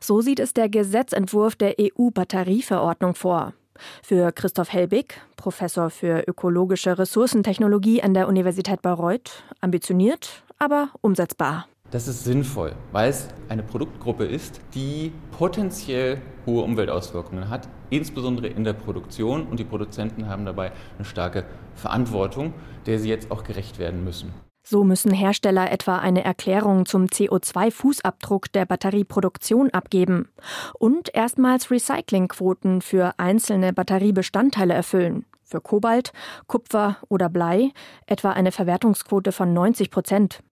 So 0.00 0.20
sieht 0.20 0.40
es 0.40 0.52
der 0.52 0.68
Gesetzentwurf 0.68 1.56
der 1.56 1.76
EU-Batterieverordnung 1.80 3.14
vor. 3.14 3.54
Für 4.02 4.32
Christoph 4.32 4.72
Helbig, 4.72 5.20
Professor 5.36 5.90
für 5.90 6.24
ökologische 6.28 6.98
Ressourcentechnologie 6.98 8.02
an 8.02 8.14
der 8.14 8.28
Universität 8.28 8.82
Bayreuth, 8.82 9.42
ambitioniert, 9.60 10.42
aber 10.58 10.90
umsetzbar. 11.00 11.66
Das 11.90 12.08
ist 12.08 12.24
sinnvoll, 12.24 12.74
weil 12.92 13.10
es 13.10 13.28
eine 13.48 13.62
Produktgruppe 13.62 14.24
ist, 14.24 14.60
die 14.74 15.12
potenziell 15.38 16.20
hohe 16.44 16.64
Umweltauswirkungen 16.64 17.50
hat, 17.50 17.68
insbesondere 17.90 18.48
in 18.48 18.64
der 18.64 18.72
Produktion. 18.72 19.46
Und 19.46 19.60
die 19.60 19.64
Produzenten 19.64 20.28
haben 20.28 20.44
dabei 20.44 20.72
eine 20.96 21.04
starke 21.04 21.44
Verantwortung, 21.74 22.52
der 22.86 22.98
sie 22.98 23.08
jetzt 23.08 23.30
auch 23.30 23.44
gerecht 23.44 23.78
werden 23.78 24.02
müssen. 24.02 24.32
So 24.66 24.82
müssen 24.82 25.12
Hersteller 25.12 25.70
etwa 25.70 25.98
eine 25.98 26.24
Erklärung 26.24 26.86
zum 26.86 27.04
CO2-Fußabdruck 27.04 28.50
der 28.52 28.64
Batterieproduktion 28.64 29.68
abgeben 29.70 30.30
und 30.78 31.14
erstmals 31.14 31.70
Recyclingquoten 31.70 32.80
für 32.80 33.12
einzelne 33.18 33.74
Batteriebestandteile 33.74 34.72
erfüllen. 34.72 35.26
Für 35.42 35.60
Kobalt, 35.60 36.14
Kupfer 36.46 36.96
oder 37.10 37.28
Blei 37.28 37.72
etwa 38.06 38.30
eine 38.30 38.52
Verwertungsquote 38.52 39.32
von 39.32 39.52
90 39.52 39.90
Prozent. 39.90 40.42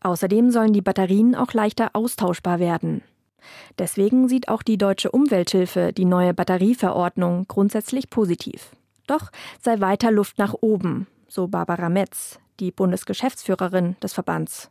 Außerdem 0.00 0.52
sollen 0.52 0.72
die 0.72 0.80
Batterien 0.80 1.34
auch 1.34 1.52
leichter 1.52 1.90
austauschbar 1.94 2.60
werden. 2.60 3.02
Deswegen 3.76 4.28
sieht 4.28 4.48
auch 4.48 4.62
die 4.62 4.78
deutsche 4.78 5.10
Umwelthilfe 5.10 5.92
die 5.92 6.04
neue 6.04 6.32
Batterieverordnung 6.32 7.46
grundsätzlich 7.48 8.08
positiv. 8.08 8.70
Doch 9.08 9.30
sei 9.60 9.80
weiter 9.80 10.12
Luft 10.12 10.38
nach 10.38 10.54
oben, 10.60 11.08
so 11.26 11.48
Barbara 11.48 11.88
Metz, 11.88 12.38
die 12.60 12.70
Bundesgeschäftsführerin 12.70 13.96
des 14.02 14.12
Verbands. 14.12 14.70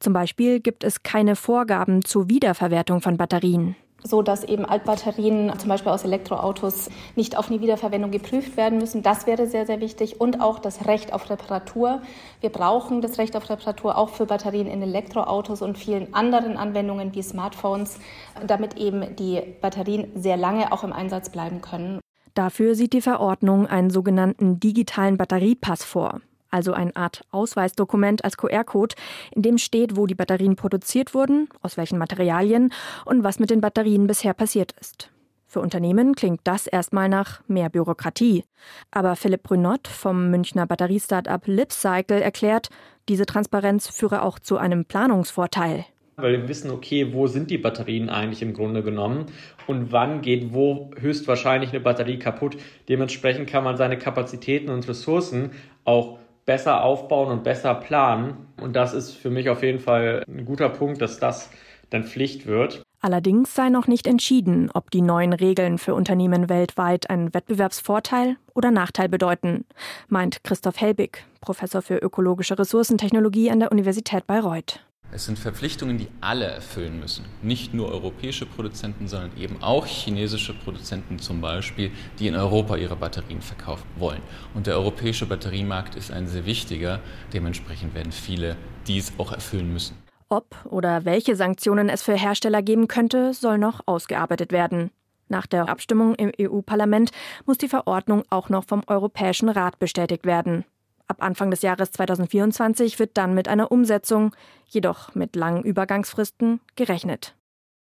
Zum 0.00 0.12
Beispiel 0.12 0.60
gibt 0.60 0.84
es 0.84 1.02
keine 1.02 1.36
Vorgaben 1.36 2.04
zur 2.04 2.28
Wiederverwertung 2.28 3.00
von 3.00 3.16
Batterien 3.16 3.76
so 4.06 4.22
dass 4.22 4.44
eben 4.44 4.64
Altbatterien 4.64 5.52
zum 5.58 5.68
Beispiel 5.68 5.92
aus 5.92 6.04
Elektroautos 6.04 6.90
nicht 7.16 7.36
auf 7.36 7.50
eine 7.50 7.60
Wiederverwendung 7.60 8.10
geprüft 8.10 8.56
werden 8.56 8.78
müssen. 8.78 9.02
Das 9.02 9.26
wäre 9.26 9.46
sehr, 9.46 9.66
sehr 9.66 9.80
wichtig. 9.80 10.20
Und 10.20 10.40
auch 10.40 10.58
das 10.58 10.86
Recht 10.86 11.12
auf 11.12 11.28
Reparatur. 11.30 12.02
Wir 12.40 12.50
brauchen 12.50 13.00
das 13.00 13.18
Recht 13.18 13.36
auf 13.36 13.48
Reparatur 13.50 13.96
auch 13.98 14.10
für 14.10 14.26
Batterien 14.26 14.66
in 14.66 14.82
Elektroautos 14.82 15.62
und 15.62 15.78
vielen 15.78 16.14
anderen 16.14 16.56
Anwendungen 16.56 17.14
wie 17.14 17.22
Smartphones, 17.22 17.98
damit 18.46 18.76
eben 18.76 19.16
die 19.16 19.42
Batterien 19.60 20.08
sehr 20.14 20.36
lange 20.36 20.72
auch 20.72 20.84
im 20.84 20.92
Einsatz 20.92 21.30
bleiben 21.30 21.60
können. 21.60 22.00
Dafür 22.34 22.74
sieht 22.74 22.92
die 22.92 23.00
Verordnung 23.00 23.66
einen 23.66 23.90
sogenannten 23.90 24.60
digitalen 24.60 25.16
Batteriepass 25.16 25.84
vor 25.84 26.20
also 26.56 26.72
eine 26.72 26.96
Art 26.96 27.20
Ausweisdokument 27.30 28.24
als 28.24 28.38
QR-Code, 28.38 28.94
in 29.30 29.42
dem 29.42 29.58
steht, 29.58 29.94
wo 29.96 30.06
die 30.06 30.14
Batterien 30.14 30.56
produziert 30.56 31.12
wurden, 31.12 31.48
aus 31.60 31.76
welchen 31.76 31.98
Materialien 31.98 32.72
und 33.04 33.22
was 33.22 33.38
mit 33.38 33.50
den 33.50 33.60
Batterien 33.60 34.06
bisher 34.06 34.32
passiert 34.32 34.72
ist. 34.80 35.10
Für 35.46 35.60
Unternehmen 35.60 36.14
klingt 36.14 36.40
das 36.44 36.66
erstmal 36.66 37.10
nach 37.10 37.42
mehr 37.46 37.68
Bürokratie. 37.68 38.44
Aber 38.90 39.16
Philipp 39.16 39.42
Brünott 39.42 39.86
vom 39.86 40.30
Münchner 40.30 40.66
Batteriestartup 40.66 41.46
Lipcycle 41.46 42.20
erklärt, 42.20 42.70
diese 43.08 43.26
Transparenz 43.26 43.86
führe 43.88 44.22
auch 44.22 44.38
zu 44.38 44.56
einem 44.56 44.86
Planungsvorteil 44.86 45.84
weil 46.16 46.32
wir 46.32 46.48
wissen, 46.48 46.70
okay, 46.70 47.12
wo 47.12 47.26
sind 47.26 47.50
die 47.50 47.58
Batterien 47.58 48.08
eigentlich 48.08 48.42
im 48.42 48.54
Grunde 48.54 48.82
genommen 48.82 49.26
und 49.66 49.92
wann 49.92 50.22
geht 50.22 50.52
wo 50.52 50.90
höchstwahrscheinlich 50.98 51.70
eine 51.70 51.80
Batterie 51.80 52.18
kaputt. 52.18 52.56
Dementsprechend 52.88 53.48
kann 53.48 53.64
man 53.64 53.76
seine 53.76 53.98
Kapazitäten 53.98 54.70
und 54.70 54.88
Ressourcen 54.88 55.50
auch 55.84 56.18
besser 56.46 56.82
aufbauen 56.82 57.30
und 57.30 57.44
besser 57.44 57.74
planen. 57.74 58.46
Und 58.60 58.74
das 58.74 58.94
ist 58.94 59.12
für 59.12 59.30
mich 59.30 59.50
auf 59.50 59.62
jeden 59.62 59.80
Fall 59.80 60.24
ein 60.28 60.44
guter 60.44 60.68
Punkt, 60.68 61.02
dass 61.02 61.18
das 61.18 61.50
dann 61.90 62.04
Pflicht 62.04 62.46
wird. 62.46 62.82
Allerdings 63.00 63.54
sei 63.54 63.68
noch 63.68 63.86
nicht 63.86 64.06
entschieden, 64.06 64.70
ob 64.72 64.90
die 64.90 65.02
neuen 65.02 65.32
Regeln 65.32 65.78
für 65.78 65.94
Unternehmen 65.94 66.48
weltweit 66.48 67.10
einen 67.10 67.34
Wettbewerbsvorteil 67.34 68.36
oder 68.54 68.70
Nachteil 68.70 69.08
bedeuten, 69.08 69.64
meint 70.08 70.42
Christoph 70.42 70.80
Helbig, 70.80 71.24
Professor 71.40 71.82
für 71.82 71.98
ökologische 71.98 72.58
Ressourcentechnologie 72.58 73.50
an 73.50 73.60
der 73.60 73.70
Universität 73.70 74.26
Bayreuth. 74.26 74.80
Es 75.12 75.24
sind 75.24 75.38
Verpflichtungen, 75.38 75.98
die 75.98 76.08
alle 76.20 76.46
erfüllen 76.46 76.98
müssen. 76.98 77.24
Nicht 77.40 77.72
nur 77.72 77.90
europäische 77.90 78.44
Produzenten, 78.44 79.06
sondern 79.06 79.30
eben 79.38 79.62
auch 79.62 79.86
chinesische 79.86 80.52
Produzenten 80.52 81.18
zum 81.20 81.40
Beispiel, 81.40 81.92
die 82.18 82.26
in 82.26 82.34
Europa 82.34 82.76
ihre 82.76 82.96
Batterien 82.96 83.40
verkaufen 83.40 83.86
wollen. 83.96 84.20
Und 84.54 84.66
der 84.66 84.74
europäische 84.74 85.26
Batteriemarkt 85.26 85.94
ist 85.94 86.10
ein 86.10 86.26
sehr 86.26 86.44
wichtiger. 86.44 87.00
Dementsprechend 87.32 87.94
werden 87.94 88.12
viele 88.12 88.56
dies 88.86 89.12
auch 89.16 89.32
erfüllen 89.32 89.72
müssen. 89.72 89.96
Ob 90.28 90.56
oder 90.64 91.04
welche 91.04 91.36
Sanktionen 91.36 91.88
es 91.88 92.02
für 92.02 92.14
Hersteller 92.14 92.60
geben 92.60 92.88
könnte, 92.88 93.32
soll 93.32 93.58
noch 93.58 93.80
ausgearbeitet 93.86 94.50
werden. 94.50 94.90
Nach 95.28 95.46
der 95.46 95.68
Abstimmung 95.68 96.14
im 96.16 96.32
EU-Parlament 96.40 97.10
muss 97.46 97.58
die 97.58 97.68
Verordnung 97.68 98.24
auch 98.30 98.48
noch 98.48 98.64
vom 98.64 98.82
Europäischen 98.86 99.48
Rat 99.48 99.78
bestätigt 99.78 100.26
werden. 100.26 100.64
Ab 101.08 101.22
Anfang 101.22 101.50
des 101.50 101.62
Jahres 101.62 101.92
2024 101.92 102.98
wird 102.98 103.16
dann 103.16 103.34
mit 103.34 103.48
einer 103.48 103.70
Umsetzung, 103.70 104.34
jedoch 104.66 105.14
mit 105.14 105.36
langen 105.36 105.62
Übergangsfristen, 105.62 106.60
gerechnet. 106.74 107.36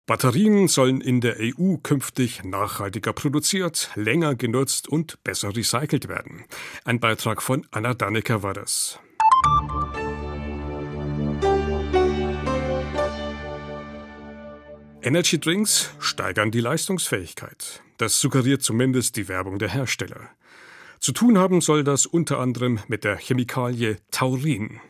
Batterien 0.06 0.68
sollen 0.68 1.00
in 1.00 1.20
der 1.20 1.36
EU 1.40 1.78
künftig 1.82 2.44
nachhaltiger 2.44 3.12
produziert, 3.12 3.90
länger 3.96 4.36
genutzt 4.36 4.86
und 4.86 5.22
besser 5.24 5.56
recycelt 5.56 6.08
werden. 6.08 6.44
Ein 6.84 7.00
Beitrag 7.00 7.42
von 7.42 7.66
Anna 7.72 7.94
Dannecker 7.94 8.42
war 8.42 8.54
das. 8.54 9.00
Energy 15.02 15.40
Drinks 15.40 15.90
steigern 15.98 16.50
die 16.50 16.60
Leistungsfähigkeit. 16.60 17.82
Das 17.96 18.20
suggeriert 18.20 18.62
zumindest 18.62 19.16
die 19.16 19.28
Werbung 19.28 19.58
der 19.58 19.70
Hersteller. 19.70 20.30
Zu 21.06 21.12
tun 21.12 21.38
haben 21.38 21.60
soll 21.60 21.84
das 21.84 22.04
unter 22.04 22.40
anderem 22.40 22.80
mit 22.88 23.04
der 23.04 23.16
Chemikalie 23.16 23.98
Taurin. 24.10 24.80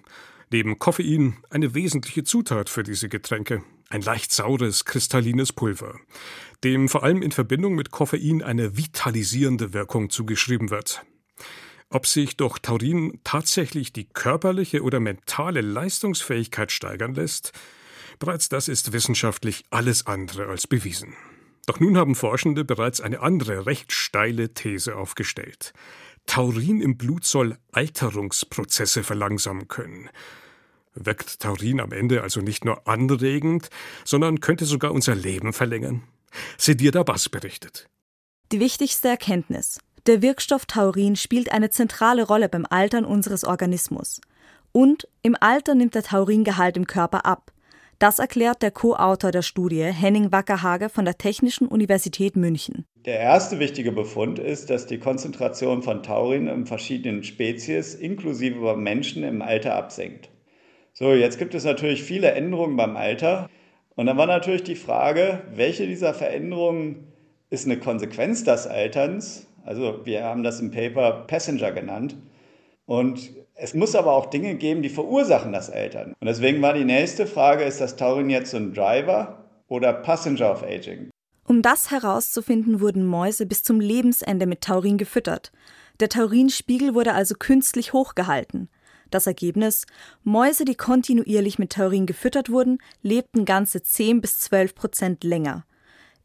Neben 0.51 0.79
Koffein 0.79 1.37
eine 1.51 1.75
wesentliche 1.75 2.25
Zutat 2.25 2.71
für 2.71 2.83
diese 2.83 3.11
Getränke. 3.11 3.63
Ein 3.91 4.01
leicht 4.01 4.33
saures, 4.33 4.87
kristallines 4.87 5.53
Pulver, 5.53 5.95
dem 6.65 6.89
vor 6.89 7.03
allem 7.03 7.21
in 7.21 7.33
Verbindung 7.33 7.75
mit 7.75 7.91
Koffein 7.91 8.43
eine 8.43 8.79
vitalisierende 8.79 9.75
Wirkung 9.75 10.09
zugeschrieben 10.09 10.71
wird. 10.71 11.05
Ob 11.91 12.07
sich 12.07 12.39
durch 12.39 12.61
Taurin 12.61 13.21
tatsächlich 13.23 13.93
die 13.93 14.09
körperliche 14.09 14.83
oder 14.83 15.01
mentale 15.01 15.61
Leistungsfähigkeit 15.61 16.73
steigern 16.73 17.13
lässt, 17.13 17.53
bereits 18.19 18.49
das 18.49 18.69
ist 18.69 18.95
wissenschaftlich 18.95 19.65
alles 19.69 20.07
andere 20.07 20.47
als 20.47 20.67
bewiesen. 20.67 21.15
Doch 21.67 21.81
nun 21.81 21.99
haben 21.99 22.15
Forschende 22.15 22.65
bereits 22.65 23.01
eine 23.01 23.21
andere, 23.21 23.67
recht 23.67 23.93
steile 23.93 24.55
These 24.55 24.97
aufgestellt. 24.97 25.73
Taurin 26.26 26.80
im 26.80 26.97
Blut 26.97 27.25
soll 27.25 27.56
Alterungsprozesse 27.73 29.02
verlangsamen 29.02 29.68
können. 29.68 30.11
Wirkt 30.95 31.40
Taurin 31.40 31.80
am 31.80 31.92
Ende 31.92 32.23
also 32.23 32.40
nicht 32.40 32.64
nur 32.64 32.87
anregend, 32.88 33.71
sondern 34.04 34.40
könnte 34.40 34.64
sogar 34.64 34.92
unser 34.92 35.14
Leben 35.14 35.52
verlängern? 35.52 36.02
Sedir 36.59 36.90
Dabas 36.90 37.28
berichtet. 37.28 37.88
Die 38.52 38.61
wichtigste 38.61 39.09
Erkenntnis. 39.09 39.80
Der 40.06 40.23
Wirkstoff 40.23 40.66
Taurin 40.66 41.16
spielt 41.16 41.50
eine 41.50 41.71
zentrale 41.71 42.25
Rolle 42.25 42.49
beim 42.49 42.66
Altern 42.68 43.04
unseres 43.04 43.45
Organismus. 43.45 44.21
Und 44.73 45.09
im 45.23 45.37
Alter 45.38 45.75
nimmt 45.75 45.95
der 45.95 46.04
Tauringehalt 46.04 46.76
im 46.76 46.87
Körper 46.87 47.26
ab. 47.26 47.50
Das 47.99 48.19
erklärt 48.19 48.61
der 48.61 48.73
Co-Autor 48.73 49.31
der 49.31 49.41
Studie, 49.41 49.85
Henning 49.85 50.31
Wackerhage 50.31 50.91
von 50.91 51.07
der 51.07 51.17
Technischen 51.17 51.67
Universität 51.67 52.37
München. 52.37 52.85
Der 53.07 53.19
erste 53.21 53.59
wichtige 53.59 53.91
Befund 53.91 54.38
ist, 54.38 54.69
dass 54.69 54.87
die 54.87 54.99
Konzentration 54.99 55.83
von 55.83 56.03
Taurin 56.03 56.47
in 56.47 56.67
verschiedenen 56.67 57.25
Spezies 57.25 57.95
inklusive 57.95 58.61
beim 58.61 58.83
Menschen 58.83 59.23
im 59.23 59.41
Alter 59.41 59.76
absinkt. 59.76 60.29
So, 60.93 61.12
jetzt 61.12 61.38
gibt 61.38 61.55
es 61.55 61.65
natürlich 61.65 62.03
viele 62.03 62.33
Änderungen 62.33 62.76
beim 62.76 62.97
Alter. 62.97 63.49
Und 63.95 64.07
dann 64.07 64.19
war 64.19 64.26
natürlich 64.26 64.65
die 64.65 64.76
Frage, 64.76 65.45
welche 65.55 65.87
dieser 65.87 66.12
Veränderungen 66.12 67.12
ist 67.49 67.65
eine 67.65 67.79
Konsequenz 67.79 68.45
des 68.45 68.67
Alterns? 68.67 69.47
Also 69.65 70.05
wir 70.05 70.23
haben 70.23 70.43
das 70.43 70.61
im 70.61 70.71
Paper 70.71 71.25
Passenger 71.26 71.73
genannt. 71.73 72.17
Und 72.85 73.31
es 73.57 73.75
muss 73.75 73.95
aber 73.95 74.13
auch 74.13 74.27
Dinge 74.27 74.55
geben, 74.55 74.83
die 74.83 74.91
verursachen 74.91 75.53
das 75.53 75.71
Altern. 75.71 76.15
Und 76.21 76.27
deswegen 76.27 76.61
war 76.61 76.75
die 76.75 76.85
nächste 76.85 77.27
Frage, 77.27 77.65
ist 77.65 77.81
das 77.81 77.97
Taurin 77.97 78.29
jetzt 78.29 78.51
so 78.51 78.59
ein 78.59 78.75
Driver 78.75 79.45
oder 79.67 79.93
Passenger 79.95 80.53
of 80.53 80.63
Aging? 80.63 81.11
Um 81.47 81.63
das 81.63 81.91
herauszufinden, 81.91 82.81
wurden 82.81 83.07
Mäuse 83.07 83.47
bis 83.47 83.63
zum 83.63 83.81
Lebensende 83.81 84.47
mit 84.47 84.63
Taurin 84.63 84.99
gefüttert. 84.99 85.53
Der 86.01 86.09
Taurinspiegel 86.09 86.95
wurde 86.95 87.15
also 87.15 87.35
künstlich 87.39 87.93
hochgehalten. 87.93 88.69
Das 89.11 89.27
Ergebnis: 89.27 89.87
Mäuse, 90.23 90.65
die 90.65 90.75
kontinuierlich 90.75 91.59
mit 91.59 91.73
Taurin 91.73 92.07
gefüttert 92.07 92.51
wurden, 92.51 92.79
lebten 93.03 93.45
ganze 93.45 93.83
10 93.83 94.21
bis 94.21 94.39
12 94.41 94.75
Prozent 94.75 95.25
länger. 95.25 95.65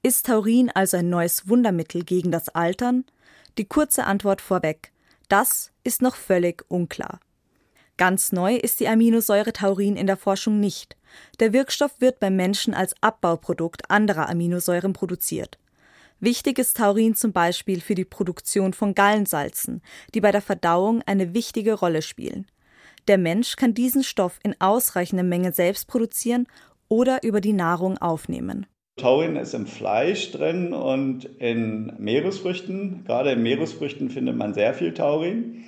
Ist 0.03 0.25
Taurin 0.25 0.71
also 0.73 0.97
ein 0.97 1.09
neues 1.09 1.47
Wundermittel 1.47 2.03
gegen 2.03 2.31
das 2.31 2.49
Altern? 2.49 3.05
Die 3.59 3.65
kurze 3.65 4.05
Antwort 4.05 4.41
vorweg: 4.41 4.91
das 5.31 5.71
ist 5.85 6.01
noch 6.01 6.15
völlig 6.15 6.65
unklar. 6.67 7.21
Ganz 7.95 8.31
neu 8.31 8.55
ist 8.55 8.79
die 8.81 8.87
Aminosäure 8.87 9.53
Taurin 9.53 9.95
in 9.95 10.07
der 10.07 10.17
Forschung 10.17 10.59
nicht. 10.59 10.97
Der 11.39 11.53
Wirkstoff 11.53 12.01
wird 12.01 12.19
beim 12.19 12.35
Menschen 12.35 12.73
als 12.73 12.95
Abbauprodukt 13.01 13.89
anderer 13.89 14.27
Aminosäuren 14.27 14.91
produziert. 14.91 15.57
Wichtig 16.19 16.59
ist 16.59 16.77
Taurin 16.77 17.15
zum 17.15 17.31
Beispiel 17.31 17.79
für 17.79 17.95
die 17.95 18.05
Produktion 18.05 18.73
von 18.73 18.93
Gallensalzen, 18.93 19.81
die 20.13 20.21
bei 20.21 20.31
der 20.31 20.41
Verdauung 20.41 21.01
eine 21.05 21.33
wichtige 21.33 21.75
Rolle 21.75 22.01
spielen. 22.01 22.45
Der 23.07 23.17
Mensch 23.17 23.55
kann 23.55 23.73
diesen 23.73 24.03
Stoff 24.03 24.39
in 24.43 24.59
ausreichender 24.59 25.23
Menge 25.23 25.53
selbst 25.53 25.87
produzieren 25.87 26.47
oder 26.89 27.23
über 27.23 27.39
die 27.39 27.53
Nahrung 27.53 27.97
aufnehmen. 27.97 28.67
Taurin 28.97 29.35
ist 29.35 29.53
im 29.53 29.65
Fleisch 29.65 30.31
drin 30.31 30.73
und 30.73 31.25
in 31.25 31.93
Meeresfrüchten. 31.97 33.03
Gerade 33.05 33.31
in 33.31 33.43
Meeresfrüchten 33.43 34.09
findet 34.09 34.35
man 34.35 34.53
sehr 34.53 34.73
viel 34.73 34.93
Taurin. 34.93 35.63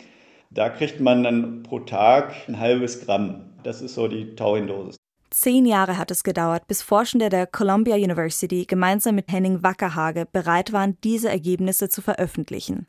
Da 0.51 0.70
kriegt 0.70 1.00
man 1.00 1.24
dann 1.24 1.63
pro 1.63 1.80
Tag 1.80 2.34
ein 2.48 2.60
halbes 2.60 3.06
Gramm. 3.06 3.46
Das 3.63 3.82
ist 3.82 3.96
so 3.96 4.08
die 4.08 4.36
Taurindosis. 4.36 4.98
Zehn 5.32 5.65
Jahre 5.65 5.98
hat 5.98 6.12
es 6.12 6.24
gedauert, 6.24 6.68
bis 6.68 6.84
Forschende 6.84 7.30
der 7.30 7.48
Columbia 7.48 7.96
University 7.96 8.65
gemeinsam 8.65 9.15
mit 9.15 9.32
Henning 9.32 9.63
Wackerhage 9.63 10.27
bereit 10.32 10.74
waren, 10.74 10.96
diese 11.03 11.27
Ergebnisse 11.27 11.89
zu 11.89 12.03
veröffentlichen. 12.03 12.86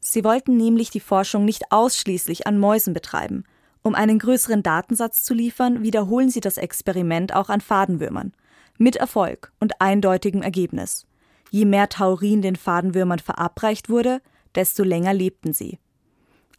Sie 0.00 0.24
wollten 0.24 0.56
nämlich 0.56 0.88
die 0.88 1.00
Forschung 1.00 1.44
nicht 1.44 1.64
ausschließlich 1.70 2.46
an 2.46 2.58
Mäusen 2.58 2.94
betreiben. 2.94 3.44
Um 3.82 3.94
einen 3.94 4.18
größeren 4.18 4.62
Datensatz 4.62 5.22
zu 5.22 5.34
liefern, 5.34 5.82
wiederholen 5.82 6.30
sie 6.30 6.40
das 6.40 6.56
Experiment 6.56 7.34
auch 7.34 7.50
an 7.50 7.60
Fadenwürmern. 7.60 8.32
Mit 8.82 8.96
Erfolg 8.96 9.52
und 9.60 9.80
eindeutigem 9.80 10.42
Ergebnis. 10.42 11.06
Je 11.52 11.66
mehr 11.66 11.88
Taurin 11.88 12.42
den 12.42 12.56
Fadenwürmern 12.56 13.20
verabreicht 13.20 13.88
wurde, 13.88 14.20
desto 14.56 14.82
länger 14.82 15.14
lebten 15.14 15.52
sie. 15.52 15.78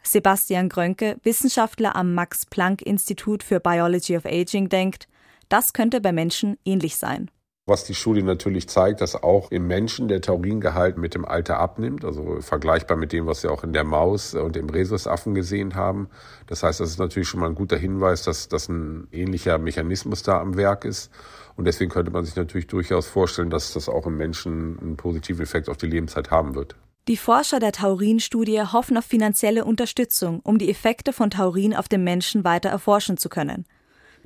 Sebastian 0.03 0.70
Grönke, 0.70 1.18
Wissenschaftler 1.24 1.98
am 1.98 2.13
Max 2.13 2.46
Planck 2.46 2.82
Institut 2.82 3.44
für 3.44 3.60
Biology 3.60 4.15
of 4.15 4.25
Aging, 4.25 4.70
denkt, 4.70 5.10
das 5.50 5.74
könnte 5.74 6.00
bei 6.00 6.13
Menschen 6.13 6.58
ähnlich 6.63 6.96
sein. 6.96 7.30
Was 7.65 7.86
die 7.86 7.96
Studie 7.96 8.24
natürlich 8.24 8.67
zeigt, 8.67 9.00
dass 9.00 9.15
auch 9.15 9.50
im 9.50 9.67
Menschen 9.67 10.10
der 10.10 10.20
Tauringehalt 10.20 10.98
mit 10.98 11.15
dem 11.15 11.24
Alter 11.24 11.60
abnimmt, 11.60 12.03
also 12.03 12.41
vergleichbar 12.41 12.98
mit 12.98 13.13
dem, 13.13 13.25
was 13.25 13.41
wir 13.41 13.53
auch 13.53 13.63
in 13.63 13.72
der 13.72 13.86
Maus 13.86 14.34
und 14.34 14.58
im 14.58 14.70
Rhesusaffen 14.70 15.34
gesehen 15.34 15.74
haben. 15.74 16.10
Das 16.48 16.62
heißt, 16.62 16.82
das 16.82 16.89
ist 16.89 17.00
natürlich 17.00 17.29
schon 17.29 17.39
mal 17.39 17.48
ein 17.48 17.55
guter 17.55 17.77
Hinweis, 17.77 18.24
dass 18.24 18.50
das 18.50 18.67
ein 18.67 19.08
ähnlicher 19.13 19.60
Mechanismus 19.60 20.24
da 20.24 20.41
am 20.41 20.58
Werk 20.58 20.84
ist. 20.84 21.10
Und 21.55 21.63
deswegen 21.63 21.89
könnte 21.89 22.12
man 22.12 22.25
sich 22.25 22.36
natürlich 22.36 22.67
durchaus 22.67 23.08
vorstellen, 23.08 23.50
dass 23.50 23.72
das 23.72 23.88
auch 23.88 24.08
im 24.08 24.17
Menschen 24.17 24.77
einen 24.82 24.98
positiven 24.98 25.41
Effekt 25.41 25.70
auf 25.70 25.77
die 25.77 25.88
Lebenszeit 25.88 26.32
haben 26.32 26.55
wird. 26.55 26.75
Die 27.08 27.15
Forscher 27.15 27.62
der 27.62 27.72
Taurin-Studie 27.72 28.62
hoffen 28.62 28.98
auf 28.98 29.05
finanzielle 29.05 29.63
Unterstützung, 29.63 30.41
um 30.41 30.58
die 30.58 30.70
Effekte 30.70 31.13
von 31.13 31.29
Taurin 31.29 31.74
auf 31.74 31.88
den 31.88 32.03
Menschen 32.03 32.43
weiter 32.43 32.67
erforschen 32.67 33.15
zu 33.15 33.29
können. 33.29 33.63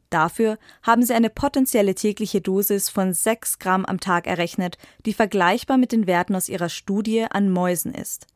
Dafür 0.10 0.58
haben 0.84 1.04
sie 1.04 1.14
eine 1.14 1.30
potenzielle 1.30 1.94
tägliche 1.94 2.40
Dosis 2.40 2.90
von 2.90 3.14
6 3.14 3.60
Gramm 3.60 3.86
am 3.86 4.00
Tag 4.00 4.26
errechnet, 4.26 4.78
die 5.06 5.14
vergleichbar 5.14 5.78
mit 5.78 5.92
den 5.92 6.08
Werten 6.08 6.36
aus 6.36 6.48
ihrer 6.48 6.70
Studie 6.70 7.26
an 7.30 7.50
Mäusen 7.50 7.94
ist. 7.94 8.28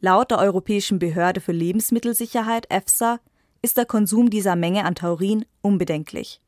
Laut 0.00 0.30
der 0.30 0.38
Europäischen 0.38 0.98
Behörde 0.98 1.40
für 1.40 1.52
Lebensmittelsicherheit 1.52 2.66
EFSA 2.70 3.20
ist 3.62 3.76
der 3.76 3.86
Konsum 3.86 4.30
dieser 4.30 4.54
Menge 4.54 4.84
an 4.84 4.94
Taurin 4.94 5.44
unbedenklich. 5.62 6.40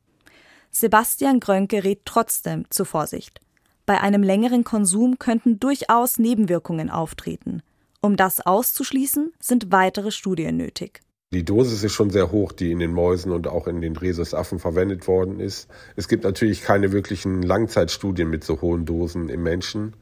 Sebastian 0.69 1.39
Grönke 1.41 1.83
rät 1.83 2.01
trotzdem 2.05 2.65
zur 2.69 2.85
Vorsicht. 2.85 3.41
Bei 3.85 3.99
einem 3.99 4.23
längeren 4.23 4.63
Konsum 4.63 5.19
könnten 5.19 5.59
durchaus 5.59 6.17
Nebenwirkungen 6.17 6.89
auftreten. 6.89 7.61
Um 7.99 8.15
das 8.15 8.39
auszuschließen, 8.39 9.33
sind 9.39 9.71
weitere 9.71 10.11
Studien 10.11 10.55
nötig. 10.55 11.01
Die 11.33 11.45
Dosis 11.45 11.81
ist 11.83 11.93
schon 11.93 12.09
sehr 12.09 12.33
hoch, 12.33 12.51
die 12.51 12.73
in 12.73 12.79
den 12.79 12.91
Mäusen 12.91 13.31
und 13.31 13.47
auch 13.47 13.65
in 13.65 13.79
den 13.79 13.95
Rhesusaffen 13.95 14.59
verwendet 14.59 15.07
worden 15.07 15.39
ist. 15.39 15.69
Es 15.95 16.09
gibt 16.09 16.25
natürlich 16.25 16.61
keine 16.61 16.91
wirklichen 16.91 17.41
Langzeitstudien 17.41 18.29
mit 18.29 18.43
so 18.43 18.59
hohen 18.59 18.85
Dosen 18.85 19.29
im 19.29 19.41
Menschen. 19.41 19.93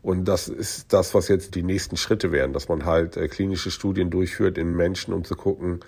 Und 0.00 0.24
das 0.24 0.48
ist 0.48 0.94
das, 0.94 1.12
was 1.12 1.28
jetzt 1.28 1.54
die 1.54 1.62
nächsten 1.62 1.98
Schritte 1.98 2.32
wären, 2.32 2.54
dass 2.54 2.68
man 2.68 2.86
halt 2.86 3.18
äh, 3.18 3.28
klinische 3.28 3.70
Studien 3.70 4.08
durchführt 4.08 4.56
in 4.56 4.74
Menschen, 4.74 5.12
um 5.12 5.24
zu 5.24 5.36
gucken, 5.36 5.80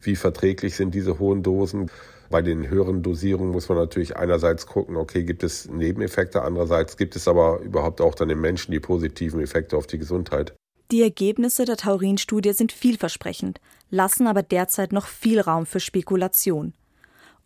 wie 0.00 0.14
verträglich 0.14 0.76
sind 0.76 0.94
diese 0.94 1.18
hohen 1.18 1.42
Dosen. 1.42 1.90
Bei 2.30 2.40
den 2.40 2.70
höheren 2.70 3.02
Dosierungen 3.02 3.52
muss 3.52 3.68
man 3.68 3.78
natürlich 3.78 4.16
einerseits 4.16 4.68
gucken, 4.68 4.96
okay, 4.96 5.24
gibt 5.24 5.42
es 5.42 5.68
Nebeneffekte, 5.68 6.42
andererseits 6.42 6.96
gibt 6.96 7.16
es 7.16 7.26
aber 7.26 7.58
überhaupt 7.62 8.00
auch 8.00 8.14
dann 8.14 8.30
im 8.30 8.40
Menschen 8.40 8.70
die 8.70 8.80
positiven 8.80 9.40
Effekte 9.40 9.76
auf 9.76 9.88
die 9.88 9.98
Gesundheit. 9.98 10.54
Die 10.92 11.02
Ergebnisse 11.02 11.64
der 11.64 11.76
Taurin-Studie 11.76 12.52
sind 12.52 12.70
vielversprechend, 12.70 13.60
lassen 13.90 14.26
aber 14.26 14.42
derzeit 14.42 14.92
noch 14.92 15.06
viel 15.06 15.40
Raum 15.40 15.66
für 15.66 15.80
Spekulation. 15.80 16.74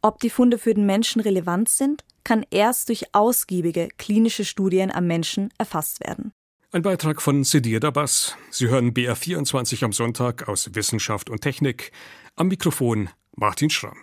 Ob 0.02 0.20
die 0.20 0.30
Funde 0.30 0.58
für 0.58 0.74
den 0.74 0.86
Menschen 0.86 1.20
relevant 1.20 1.68
sind, 1.68 2.04
kann 2.24 2.44
erst 2.50 2.88
durch 2.88 3.14
ausgiebige 3.14 3.88
klinische 3.98 4.44
Studien 4.44 4.90
am 4.90 5.06
Menschen 5.06 5.50
erfasst 5.58 6.00
werden. 6.00 6.32
Ein 6.72 6.82
Beitrag 6.82 7.20
von 7.20 7.42
Sedir 7.42 7.80
Dabas. 7.80 8.36
Sie 8.50 8.68
hören 8.68 8.92
BR24 8.92 9.84
am 9.84 9.92
Sonntag 9.92 10.48
aus 10.48 10.74
Wissenschaft 10.74 11.28
und 11.28 11.40
Technik. 11.40 11.90
Am 12.36 12.48
Mikrofon 12.48 13.10
Martin 13.34 13.70
Schramm. 13.70 13.98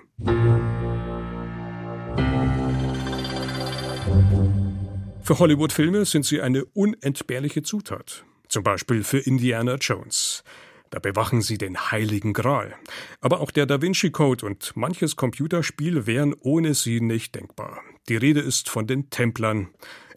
Für 5.21 5.39
Hollywood-Filme 5.39 6.05
sind 6.05 6.25
sie 6.25 6.41
eine 6.41 6.65
unentbehrliche 6.65 7.63
Zutat. 7.63 8.25
Zum 8.49 8.63
Beispiel 8.63 9.03
für 9.03 9.19
Indiana 9.19 9.75
Jones. 9.75 10.43
Da 10.89 10.99
bewachen 10.99 11.41
sie 11.41 11.57
den 11.57 11.91
heiligen 11.91 12.33
Gral. 12.33 12.75
Aber 13.21 13.41
auch 13.41 13.51
der 13.51 13.65
Da 13.65 13.81
Vinci 13.81 14.11
Code 14.11 14.45
und 14.45 14.75
manches 14.75 15.15
Computerspiel 15.15 16.07
wären 16.07 16.33
ohne 16.39 16.73
sie 16.73 17.01
nicht 17.01 17.35
denkbar. 17.35 17.81
Die 18.09 18.15
Rede 18.15 18.39
ist 18.39 18.69
von 18.69 18.87
den 18.87 19.09
Templern, 19.09 19.69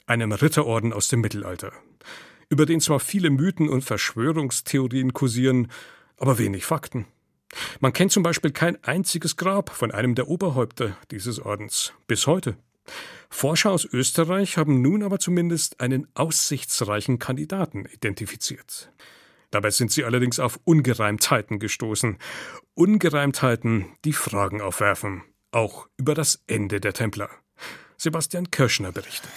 einem 0.06 0.32
Ritterorden 0.32 0.92
aus 0.92 1.08
dem 1.08 1.20
Mittelalter, 1.20 1.72
über 2.48 2.66
den 2.66 2.80
zwar 2.80 3.00
viele 3.00 3.30
Mythen 3.30 3.68
und 3.68 3.82
Verschwörungstheorien 3.82 5.12
kursieren, 5.12 5.68
aber 6.16 6.38
wenig 6.38 6.64
Fakten. 6.64 7.06
Man 7.80 7.92
kennt 7.92 8.12
zum 8.12 8.22
Beispiel 8.22 8.52
kein 8.52 8.82
einziges 8.84 9.36
Grab 9.36 9.70
von 9.70 9.90
einem 9.90 10.14
der 10.14 10.28
Oberhäupter 10.28 10.96
dieses 11.10 11.40
Ordens 11.40 11.92
bis 12.06 12.26
heute. 12.26 12.56
Forscher 13.28 13.70
aus 13.70 13.84
Österreich 13.84 14.56
haben 14.56 14.82
nun 14.82 15.02
aber 15.02 15.18
zumindest 15.18 15.80
einen 15.80 16.08
aussichtsreichen 16.14 17.18
Kandidaten 17.18 17.86
identifiziert. 17.86 18.92
Dabei 19.50 19.70
sind 19.70 19.90
sie 19.90 20.04
allerdings 20.04 20.38
auf 20.38 20.60
Ungereimtheiten 20.64 21.58
gestoßen. 21.58 22.18
Ungereimtheiten, 22.74 23.86
die 24.04 24.12
Fragen 24.12 24.60
aufwerfen, 24.60 25.22
auch 25.50 25.88
über 25.96 26.14
das 26.14 26.42
Ende 26.46 26.80
der 26.80 26.92
Templer. 26.92 27.28
Sebastian 27.96 28.50
Kirschner 28.50 28.92
berichtet. 28.92 29.30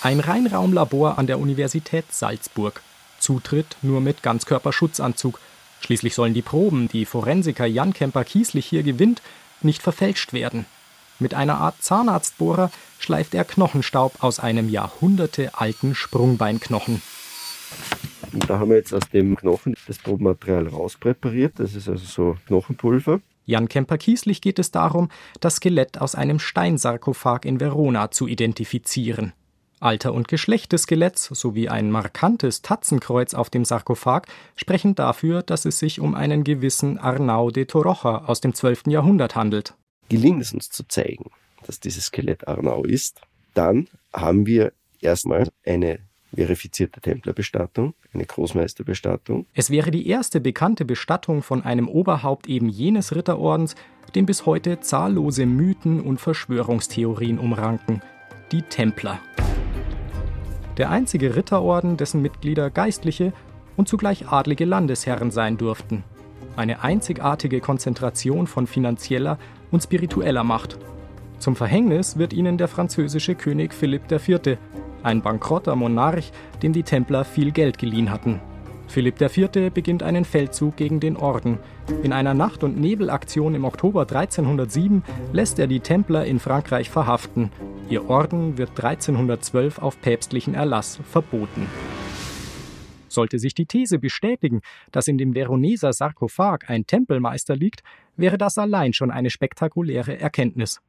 Ein 0.00 0.20
Reinraumlabor 0.20 1.18
an 1.18 1.26
der 1.26 1.40
Universität 1.40 2.04
Salzburg. 2.12 2.82
Zutritt 3.18 3.76
nur 3.82 4.00
mit 4.00 4.22
Ganzkörperschutzanzug. 4.22 5.40
Schließlich 5.80 6.14
sollen 6.14 6.34
die 6.34 6.42
Proben, 6.42 6.88
die 6.88 7.04
Forensiker 7.04 7.66
Jan 7.66 7.92
Kemper-Kieslich 7.92 8.66
hier 8.66 8.84
gewinnt, 8.84 9.22
nicht 9.60 9.82
verfälscht 9.82 10.32
werden. 10.32 10.66
Mit 11.20 11.34
einer 11.34 11.58
Art 11.58 11.82
Zahnarztbohrer 11.82 12.70
schleift 12.98 13.34
er 13.34 13.44
Knochenstaub 13.44 14.22
aus 14.22 14.38
einem 14.38 14.68
jahrhundertealten 14.68 15.94
Sprungbeinknochen. 15.94 17.02
Da 18.46 18.58
haben 18.58 18.70
wir 18.70 18.76
jetzt 18.76 18.94
aus 18.94 19.08
dem 19.12 19.36
Knochen 19.36 19.74
das 19.86 19.98
Probenmaterial 19.98 20.68
rauspräpariert. 20.68 21.54
Das 21.58 21.74
ist 21.74 21.88
also 21.88 22.04
so 22.04 22.36
Knochenpulver. 22.46 23.20
Jan 23.46 23.68
Kemper-Kieslich 23.68 24.42
geht 24.42 24.58
es 24.58 24.70
darum, 24.70 25.08
das 25.40 25.56
Skelett 25.56 26.00
aus 26.00 26.14
einem 26.14 26.38
Steinsarkophag 26.38 27.40
in 27.44 27.60
Verona 27.60 28.10
zu 28.10 28.26
identifizieren. 28.26 29.32
Alter 29.80 30.12
und 30.12 30.28
Geschlecht 30.28 30.72
des 30.72 30.82
Skeletts 30.82 31.24
sowie 31.26 31.68
ein 31.68 31.90
markantes 31.90 32.62
Tatzenkreuz 32.62 33.34
auf 33.34 33.48
dem 33.48 33.64
Sarkophag 33.64 34.22
sprechen 34.56 34.94
dafür, 34.94 35.42
dass 35.42 35.64
es 35.64 35.78
sich 35.78 36.00
um 36.00 36.14
einen 36.14 36.44
gewissen 36.44 36.98
Arnau 36.98 37.50
de 37.50 37.64
Torocha 37.64 38.24
aus 38.26 38.40
dem 38.40 38.54
12. 38.54 38.88
Jahrhundert 38.88 39.34
handelt. 39.34 39.74
Gelingt 40.08 40.42
es 40.42 40.52
uns 40.52 40.70
zu 40.70 40.86
zeigen, 40.86 41.30
dass 41.66 41.80
dieses 41.80 42.06
Skelett 42.06 42.48
Arnau 42.48 42.84
ist, 42.84 43.20
dann 43.54 43.88
haben 44.12 44.46
wir 44.46 44.72
erstmal 45.00 45.48
eine 45.66 46.00
verifizierte 46.34 47.00
Templerbestattung, 47.00 47.94
eine 48.12 48.26
Großmeisterbestattung. 48.26 49.46
Es 49.54 49.70
wäre 49.70 49.90
die 49.90 50.06
erste 50.06 50.40
bekannte 50.40 50.84
Bestattung 50.84 51.42
von 51.42 51.62
einem 51.62 51.88
Oberhaupt 51.88 52.48
eben 52.48 52.68
jenes 52.68 53.14
Ritterordens, 53.14 53.74
den 54.14 54.26
bis 54.26 54.46
heute 54.46 54.80
zahllose 54.80 55.46
Mythen 55.46 56.00
und 56.00 56.20
Verschwörungstheorien 56.20 57.38
umranken, 57.38 58.02
die 58.52 58.62
Templer 58.62 59.20
der 60.78 60.90
einzige 60.90 61.34
Ritterorden, 61.34 61.96
dessen 61.96 62.22
Mitglieder 62.22 62.70
Geistliche 62.70 63.32
und 63.76 63.88
zugleich 63.88 64.28
adlige 64.28 64.64
Landesherren 64.64 65.30
sein 65.32 65.58
durften. 65.58 66.04
Eine 66.56 66.82
einzigartige 66.82 67.60
Konzentration 67.60 68.46
von 68.46 68.66
finanzieller 68.66 69.38
und 69.70 69.82
spiritueller 69.82 70.44
Macht. 70.44 70.78
Zum 71.38 71.54
Verhängnis 71.56 72.18
wird 72.18 72.32
ihnen 72.32 72.58
der 72.58 72.68
französische 72.68 73.34
König 73.34 73.72
Philipp 73.72 74.10
IV., 74.10 74.58
ein 75.02 75.22
bankrotter 75.22 75.76
Monarch, 75.76 76.32
dem 76.62 76.72
die 76.72 76.82
Templer 76.82 77.24
viel 77.24 77.52
Geld 77.52 77.78
geliehen 77.78 78.10
hatten. 78.10 78.40
Philipp 78.88 79.20
IV. 79.20 79.70
beginnt 79.72 80.02
einen 80.02 80.24
Feldzug 80.24 80.76
gegen 80.76 80.98
den 80.98 81.16
Orden. 81.16 81.58
In 82.02 82.12
einer 82.12 82.34
Nacht- 82.34 82.64
und 82.64 82.80
Nebelaktion 82.80 83.54
im 83.54 83.64
Oktober 83.64 84.02
1307 84.02 85.02
lässt 85.32 85.58
er 85.58 85.66
die 85.66 85.80
Templer 85.80 86.24
in 86.24 86.40
Frankreich 86.40 86.90
verhaften. 86.90 87.50
Ihr 87.90 88.08
Orden 88.08 88.58
wird 88.58 88.70
1312 88.70 89.78
auf 89.78 90.00
päpstlichen 90.00 90.54
Erlass 90.54 90.98
verboten. 91.04 91.66
Sollte 93.08 93.38
sich 93.38 93.54
die 93.54 93.66
These 93.66 93.98
bestätigen, 93.98 94.60
dass 94.92 95.08
in 95.08 95.18
dem 95.18 95.34
Veroneser 95.34 95.92
Sarkophag 95.92 96.68
ein 96.68 96.86
Tempelmeister 96.86 97.56
liegt, 97.56 97.82
wäre 98.16 98.38
das 98.38 98.58
allein 98.58 98.92
schon 98.92 99.10
eine 99.10 99.30
spektakuläre 99.30 100.18
Erkenntnis. 100.18 100.80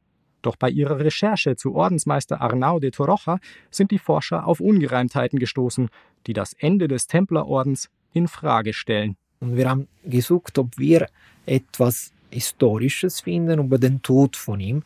Doch 0.42 0.56
bei 0.56 0.70
ihrer 0.70 1.00
Recherche 1.00 1.56
zu 1.56 1.74
Ordensmeister 1.74 2.40
Arnau 2.40 2.80
de 2.80 2.90
Torocha 2.90 3.38
sind 3.70 3.90
die 3.90 3.98
Forscher 3.98 4.46
auf 4.46 4.60
Ungereimtheiten 4.60 5.38
gestoßen, 5.38 5.90
die 6.26 6.32
das 6.32 6.54
Ende 6.54 6.88
des 6.88 7.06
Templerordens 7.06 7.90
in 8.12 8.26
Frage 8.28 8.72
stellen. 8.72 9.16
Und 9.40 9.56
wir 9.56 9.68
haben 9.68 9.88
gesucht, 10.04 10.58
ob 10.58 10.78
wir 10.78 11.08
etwas 11.46 12.12
Historisches 12.30 13.20
finden 13.20 13.58
über 13.58 13.78
den 13.78 14.02
Tod 14.02 14.36
von 14.36 14.60
ihm. 14.60 14.82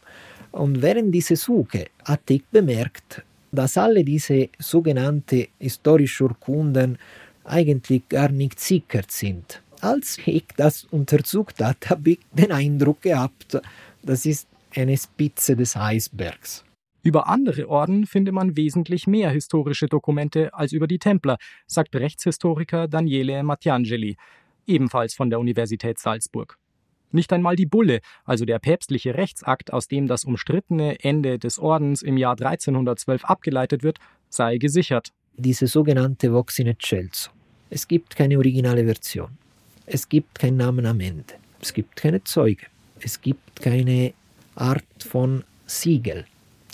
Und 0.50 0.82
während 0.82 1.14
dieser 1.14 1.36
Suche 1.36 1.86
hatte 2.04 2.34
ich 2.34 2.44
bemerkt, 2.46 3.22
dass 3.52 3.76
alle 3.76 4.04
diese 4.04 4.48
sogenannten 4.58 5.46
historischen 5.58 6.28
Urkunden 6.28 6.98
eigentlich 7.44 8.08
gar 8.08 8.28
nicht 8.28 8.60
sicher 8.60 9.02
sind. 9.08 9.62
Als 9.80 10.18
ich 10.24 10.44
das 10.56 10.84
untersucht 10.84 11.60
habe, 11.60 11.76
habe 11.88 12.10
ich 12.10 12.20
den 12.32 12.52
Eindruck 12.52 13.02
gehabt, 13.02 13.60
das 14.02 14.26
ist 14.26 14.48
eine 14.74 14.96
Spitze 14.96 15.56
des 15.56 15.76
Eisbergs. 15.76 16.64
Über 17.02 17.28
andere 17.28 17.68
Orden 17.68 18.06
finde 18.06 18.32
man 18.32 18.56
wesentlich 18.56 19.06
mehr 19.06 19.30
historische 19.30 19.88
Dokumente 19.88 20.54
als 20.54 20.72
über 20.72 20.86
die 20.86 20.98
Templer, 20.98 21.36
sagt 21.66 21.94
Rechtshistoriker 21.94 22.88
Daniele 22.88 23.42
Mattiangeli, 23.42 24.16
ebenfalls 24.66 25.14
von 25.14 25.28
der 25.28 25.38
Universität 25.38 25.98
Salzburg. 25.98 26.58
Nicht 27.12 27.32
einmal 27.32 27.56
die 27.56 27.66
Bulle, 27.66 28.00
also 28.24 28.44
der 28.44 28.58
päpstliche 28.58 29.14
Rechtsakt, 29.14 29.72
aus 29.72 29.86
dem 29.86 30.06
das 30.06 30.24
umstrittene 30.24 30.98
Ende 31.04 31.38
des 31.38 31.58
Ordens 31.58 32.02
im 32.02 32.16
Jahr 32.16 32.32
1312 32.32 33.24
abgeleitet 33.24 33.82
wird, 33.82 33.98
sei 34.30 34.56
gesichert. 34.56 35.12
Diese 35.36 35.66
sogenannte 35.66 36.32
Vox 36.32 36.58
in 36.60 36.68
Excelso. 36.68 37.30
Es 37.68 37.88
gibt 37.88 38.14
keine 38.14 38.38
originale 38.38 38.84
Version. 38.84 39.36
Es 39.84 40.08
gibt 40.08 40.38
keinen 40.38 40.58
Namen 40.58 40.86
am 40.86 41.00
Ende. 41.00 41.34
Es 41.60 41.72
gibt 41.72 41.96
keine 41.96 42.22
Zeuge. 42.22 42.66
Es 43.00 43.20
gibt 43.20 43.60
keine 43.60 44.14
Art 44.54 44.84
von 45.00 45.42
Siegel. 45.66 46.24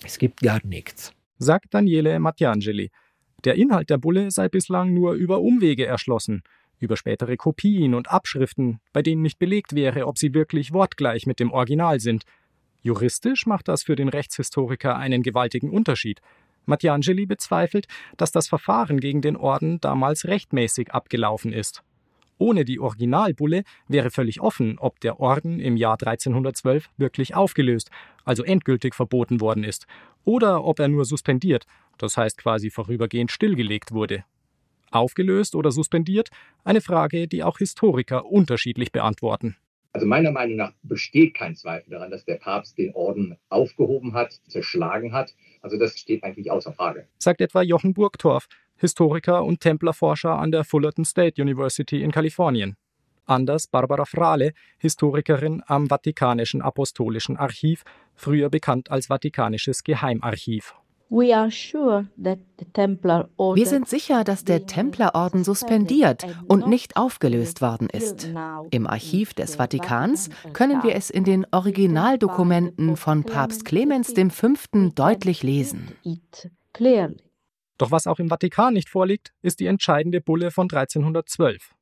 Es 0.05 0.19
gibt 0.19 0.41
gar 0.41 0.61
nichts. 0.65 1.13
Sagt 1.39 1.73
Daniele 1.73 2.19
Mattiangeli. 2.19 2.91
Der 3.45 3.55
Inhalt 3.55 3.89
der 3.89 3.97
Bulle 3.97 4.31
sei 4.31 4.51
bislang 4.51 4.93
nur 4.93 5.15
über 5.15 5.41
Umwege 5.41 5.87
erschlossen, 5.87 6.43
über 6.79 6.99
spätere 6.99 7.37
Kopien 7.39 7.95
und 7.95 8.11
Abschriften, 8.11 8.81
bei 8.93 9.01
denen 9.01 9.23
nicht 9.23 9.39
belegt 9.39 9.75
wäre, 9.75 10.07
ob 10.07 10.19
sie 10.19 10.35
wirklich 10.35 10.73
wortgleich 10.73 11.27
mit 11.27 11.41
dem 11.41 11.51
Original 11.51 12.01
sind. 12.01 12.25
Juristisch 12.83 13.47
macht 13.47 13.69
das 13.69 13.85
für 13.85 13.97
den 13.97 14.09
Rechtshistoriker 14.09 14.97
einen 14.97 15.23
gewaltigen 15.23 15.71
Unterschied. 15.71 16.21
Mattiangeli 16.71 17.27
bezweifelt, 17.27 17.87
dass 18.17 18.33
das 18.33 18.49
Verfahren 18.49 18.99
gegen 19.01 19.21
den 19.21 19.37
Orden 19.37 19.81
damals 19.81 20.25
rechtmäßig 20.27 20.93
abgelaufen 20.93 21.53
ist. 21.53 21.83
Ohne 22.39 22.65
die 22.65 22.81
Originalbulle 22.81 23.65
wäre 23.87 24.11
völlig 24.11 24.41
offen, 24.41 24.79
ob 24.79 24.99
der 25.01 25.21
Orden 25.21 25.61
im 25.61 25.77
Jahr 25.77 25.99
1312 26.01 26.89
wirklich 26.97 27.35
aufgelöst, 27.35 27.91
also 28.25 28.43
endgültig 28.43 28.95
verboten 28.95 29.43
worden 29.43 29.63
ist, 29.63 29.87
oder 30.25 30.65
ob 30.65 30.81
er 30.81 30.89
nur 30.89 31.05
suspendiert, 31.05 31.67
das 31.99 32.17
heißt 32.17 32.39
quasi 32.39 32.71
vorübergehend 32.71 33.31
stillgelegt 33.31 33.93
wurde. 33.93 34.25
Aufgelöst 34.91 35.55
oder 35.55 35.71
suspendiert? 35.71 36.31
Eine 36.65 36.81
Frage, 36.81 37.29
die 37.29 37.45
auch 37.45 37.59
Historiker 37.59 38.25
unterschiedlich 38.25 38.91
beantworten. 38.91 39.57
Also 39.93 40.07
meiner 40.07 40.31
Meinung 40.31 40.57
nach 40.57 40.73
besteht 40.83 41.35
kein 41.35 41.57
Zweifel 41.57 41.91
daran, 41.91 42.11
dass 42.11 42.25
der 42.25 42.37
Papst 42.37 42.79
den 42.79 42.95
Orden 42.95 43.37
aufgehoben 43.49 44.15
hat, 44.15 44.41
zerschlagen 44.47 45.13
hat. 45.13 45.35
Also 45.63 45.79
das 45.79 45.99
steht 45.99 46.23
eigentlich 46.23 46.51
außer 46.51 46.73
Frage. 46.73 47.09
Sagt 47.19 47.41
etwa 47.41 47.63
Jochen 47.63 47.93
Burgtorf, 47.93 48.47
Historiker 48.77 49.45
und 49.45 49.61
Templerforscher 49.61 50.39
an 50.39 50.53
der 50.53 50.65
Fullerton 50.65 51.05
State 51.05 51.43
University 51.43 52.03
in 52.03 52.13
Kalifornien. 52.13 52.77
Anders 53.27 53.67
Barbara 53.69 54.05
Frale, 54.05 54.53
Historikerin 54.79 55.63
am 55.67 55.89
Vatikanischen 55.89 56.63
Apostolischen 56.63 57.37
Archiv, 57.37 57.85
früher 58.15 58.49
bekannt 58.49 58.91
als 58.91 59.07
Vatikanisches 59.07 59.85
Geheimarchiv. 59.85 60.75
Wir 63.57 63.67
sind 63.67 63.89
sicher, 63.89 64.23
dass 64.23 64.45
der 64.45 64.67
Templerorden 64.67 65.43
suspendiert 65.43 66.25
und 66.47 66.69
nicht 66.69 66.97
aufgelöst 66.97 67.61
worden 67.61 67.89
ist. 67.91 68.31
Im 68.71 68.87
Archiv 68.87 69.35
des 69.35 69.57
Vatikans 69.57 70.31
können 70.53 70.85
wir 70.85 70.95
es 70.95 71.11
in 71.11 71.25
den 71.25 71.47
Originaldokumenten 71.51 72.97
von 72.97 73.25
Papst 73.25 73.65
Clemens 73.65 74.15
V. 74.31 74.55
deutlich 74.95 75.43
lesen. 75.43 75.89
Doch 77.77 77.91
was 77.91 78.07
auch 78.07 78.21
im 78.21 78.29
Vatikan 78.29 78.75
nicht 78.75 78.89
vorliegt, 78.89 79.33
ist 79.43 79.59
die 79.59 79.67
entscheidende 79.67 80.21
Bulle 80.21 80.53
von 80.53 80.65
1312. 80.71 81.75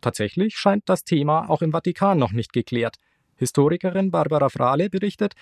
Tatsächlich 0.00 0.56
scheint 0.56 0.88
das 0.88 1.04
Thema 1.04 1.50
auch 1.50 1.60
im 1.60 1.72
Vatikan 1.72 2.18
noch 2.18 2.32
nicht 2.32 2.52
geklärt. 2.54 2.96
Historikerin 3.36 4.10
Barbara 4.10 4.48
Frale 4.48 4.88
berichtet, 4.88 5.34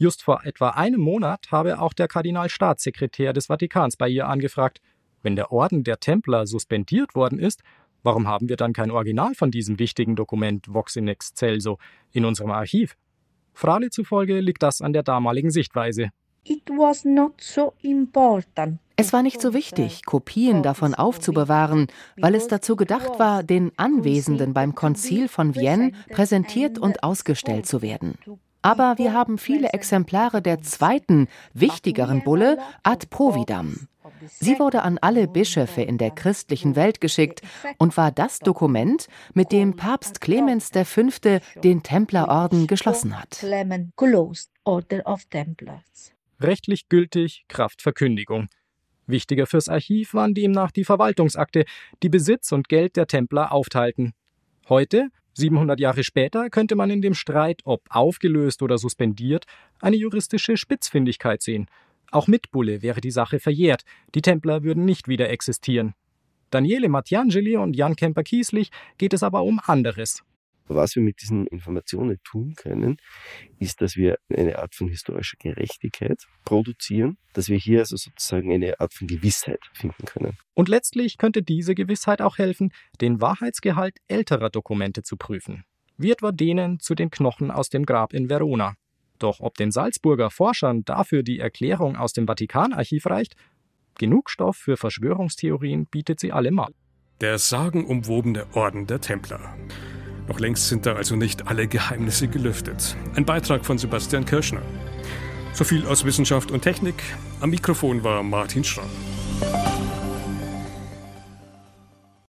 just 0.00 0.22
vor 0.22 0.44
etwa 0.44 0.70
einem 0.70 1.00
Monat 1.00 1.52
habe 1.52 1.78
auch 1.78 1.92
der 1.92 2.08
Kardinalstaatssekretär 2.08 3.32
des 3.32 3.46
Vatikans 3.46 3.96
bei 3.96 4.08
ihr 4.08 4.26
angefragt, 4.28 4.80
wenn 5.22 5.36
der 5.36 5.52
Orden 5.52 5.84
der 5.84 6.00
Templer 6.00 6.46
suspendiert 6.46 7.14
worden 7.14 7.38
ist, 7.38 7.62
warum 8.02 8.26
haben 8.26 8.48
wir 8.48 8.56
dann 8.56 8.72
kein 8.72 8.90
Original 8.90 9.34
von 9.34 9.50
diesem 9.50 9.78
wichtigen 9.78 10.16
Dokument 10.16 10.72
Vox 10.72 10.96
in 10.96 11.06
Excelso 11.06 11.78
in 12.12 12.24
unserem 12.24 12.50
Archiv? 12.50 12.96
Frale 13.52 13.90
zufolge 13.90 14.40
liegt 14.40 14.62
das 14.62 14.80
an 14.80 14.94
der 14.94 15.02
damaligen 15.02 15.50
Sichtweise. 15.50 16.08
It 16.44 16.70
was 16.70 17.04
not 17.04 17.38
so 17.40 17.74
important 17.82 18.80
es 19.00 19.14
war 19.14 19.22
nicht 19.22 19.40
so 19.40 19.54
wichtig, 19.54 20.04
Kopien 20.04 20.62
davon 20.62 20.94
aufzubewahren, 20.94 21.86
weil 22.18 22.34
es 22.34 22.48
dazu 22.48 22.76
gedacht 22.76 23.18
war, 23.18 23.42
den 23.42 23.72
Anwesenden 23.78 24.52
beim 24.52 24.74
Konzil 24.74 25.28
von 25.28 25.54
Vienne 25.54 25.92
präsentiert 26.10 26.78
und 26.78 27.02
ausgestellt 27.02 27.64
zu 27.64 27.80
werden. 27.80 28.18
Aber 28.62 28.98
wir 28.98 29.12
haben 29.12 29.38
viele 29.38 29.72
Exemplare 29.72 30.42
der 30.42 30.60
zweiten, 30.62 31.28
wichtigeren 31.54 32.22
Bulle 32.22 32.58
ad 32.82 33.06
providam. 33.08 33.88
Sie 34.28 34.58
wurde 34.58 34.82
an 34.82 34.98
alle 34.98 35.28
Bischöfe 35.28 35.82
in 35.82 35.96
der 35.96 36.10
christlichen 36.10 36.76
Welt 36.76 37.00
geschickt 37.00 37.40
und 37.78 37.96
war 37.96 38.12
das 38.12 38.38
Dokument, 38.38 39.06
mit 39.32 39.50
dem 39.50 39.76
Papst 39.76 40.20
Clemens 40.20 40.70
V. 40.70 41.02
den 41.62 41.82
Templerorden 41.82 42.66
geschlossen 42.66 43.18
hat. 43.18 43.42
Rechtlich 46.40 46.88
gültig, 46.88 47.44
Kraftverkündigung. 47.48 48.48
Wichtiger 49.06 49.46
fürs 49.46 49.68
Archiv 49.68 50.14
waren 50.14 50.34
demnach 50.34 50.70
die 50.70 50.84
Verwaltungsakte, 50.84 51.64
die 52.02 52.08
Besitz 52.08 52.52
und 52.52 52.68
Geld 52.68 52.96
der 52.96 53.06
Templer 53.06 53.52
aufteilten. 53.52 54.12
Heute, 54.68 55.08
700 55.34 55.78
Jahre 55.80 56.04
später, 56.04 56.50
könnte 56.50 56.76
man 56.76 56.90
in 56.90 57.02
dem 57.02 57.14
Streit, 57.14 57.60
ob 57.64 57.82
aufgelöst 57.90 58.62
oder 58.62 58.78
suspendiert, 58.78 59.46
eine 59.80 59.96
juristische 59.96 60.56
Spitzfindigkeit 60.56 61.42
sehen. 61.42 61.66
Auch 62.10 62.26
mit 62.26 62.50
Bulle 62.50 62.82
wäre 62.82 63.00
die 63.00 63.10
Sache 63.10 63.38
verjährt, 63.38 63.82
die 64.14 64.22
Templer 64.22 64.62
würden 64.62 64.84
nicht 64.84 65.08
wieder 65.08 65.30
existieren. 65.30 65.94
Daniele 66.50 66.88
Mattiangeli 66.88 67.56
und 67.56 67.76
Jan 67.76 67.94
Kemper-Kieslich 67.94 68.70
geht 68.98 69.12
es 69.12 69.22
aber 69.22 69.44
um 69.44 69.60
anderes. 69.64 70.24
Was 70.72 70.94
wir 70.94 71.02
mit 71.02 71.20
diesen 71.20 71.48
Informationen 71.48 72.18
tun 72.22 72.54
können, 72.54 72.98
ist, 73.58 73.80
dass 73.80 73.96
wir 73.96 74.18
eine 74.32 74.60
Art 74.60 74.76
von 74.76 74.88
historischer 74.88 75.36
Gerechtigkeit 75.40 76.22
produzieren, 76.44 77.18
dass 77.32 77.48
wir 77.48 77.58
hier 77.58 77.80
also 77.80 77.96
sozusagen 77.96 78.52
eine 78.52 78.78
Art 78.78 78.94
von 78.94 79.08
Gewissheit 79.08 79.58
finden 79.72 80.04
können. 80.04 80.38
Und 80.54 80.68
letztlich 80.68 81.18
könnte 81.18 81.42
diese 81.42 81.74
Gewissheit 81.74 82.22
auch 82.22 82.38
helfen, 82.38 82.72
den 83.00 83.20
Wahrheitsgehalt 83.20 83.96
älterer 84.06 84.48
Dokumente 84.48 85.02
zu 85.02 85.16
prüfen, 85.16 85.64
wie 85.96 86.12
etwa 86.12 86.30
denen 86.30 86.78
zu 86.78 86.94
den 86.94 87.10
Knochen 87.10 87.50
aus 87.50 87.68
dem 87.68 87.84
Grab 87.84 88.12
in 88.12 88.30
Verona. 88.30 88.74
Doch 89.18 89.40
ob 89.40 89.56
den 89.56 89.72
Salzburger 89.72 90.30
Forschern 90.30 90.84
dafür 90.84 91.24
die 91.24 91.40
Erklärung 91.40 91.96
aus 91.96 92.12
dem 92.12 92.28
Vatikanarchiv 92.28 93.06
reicht, 93.06 93.34
genug 93.98 94.30
Stoff 94.30 94.56
für 94.56 94.76
Verschwörungstheorien 94.76 95.86
bietet 95.86 96.20
sie 96.20 96.30
allemal. 96.30 96.72
Der 97.20 97.38
sagenumwobene 97.38 98.46
Orden 98.54 98.86
der 98.86 99.00
Templer. 99.00 99.56
Noch 100.30 100.38
längst 100.38 100.68
sind 100.68 100.86
da 100.86 100.94
also 100.94 101.16
nicht 101.16 101.48
alle 101.48 101.66
Geheimnisse 101.66 102.28
gelüftet. 102.28 102.94
Ein 103.16 103.24
Beitrag 103.24 103.66
von 103.66 103.78
Sebastian 103.78 104.24
Kirschner. 104.24 104.62
So 105.54 105.64
viel 105.64 105.84
aus 105.88 106.04
Wissenschaft 106.04 106.52
und 106.52 106.62
Technik. 106.62 107.02
Am 107.40 107.50
Mikrofon 107.50 108.04
war 108.04 108.22
Martin 108.22 108.62
Schramm. 108.62 108.90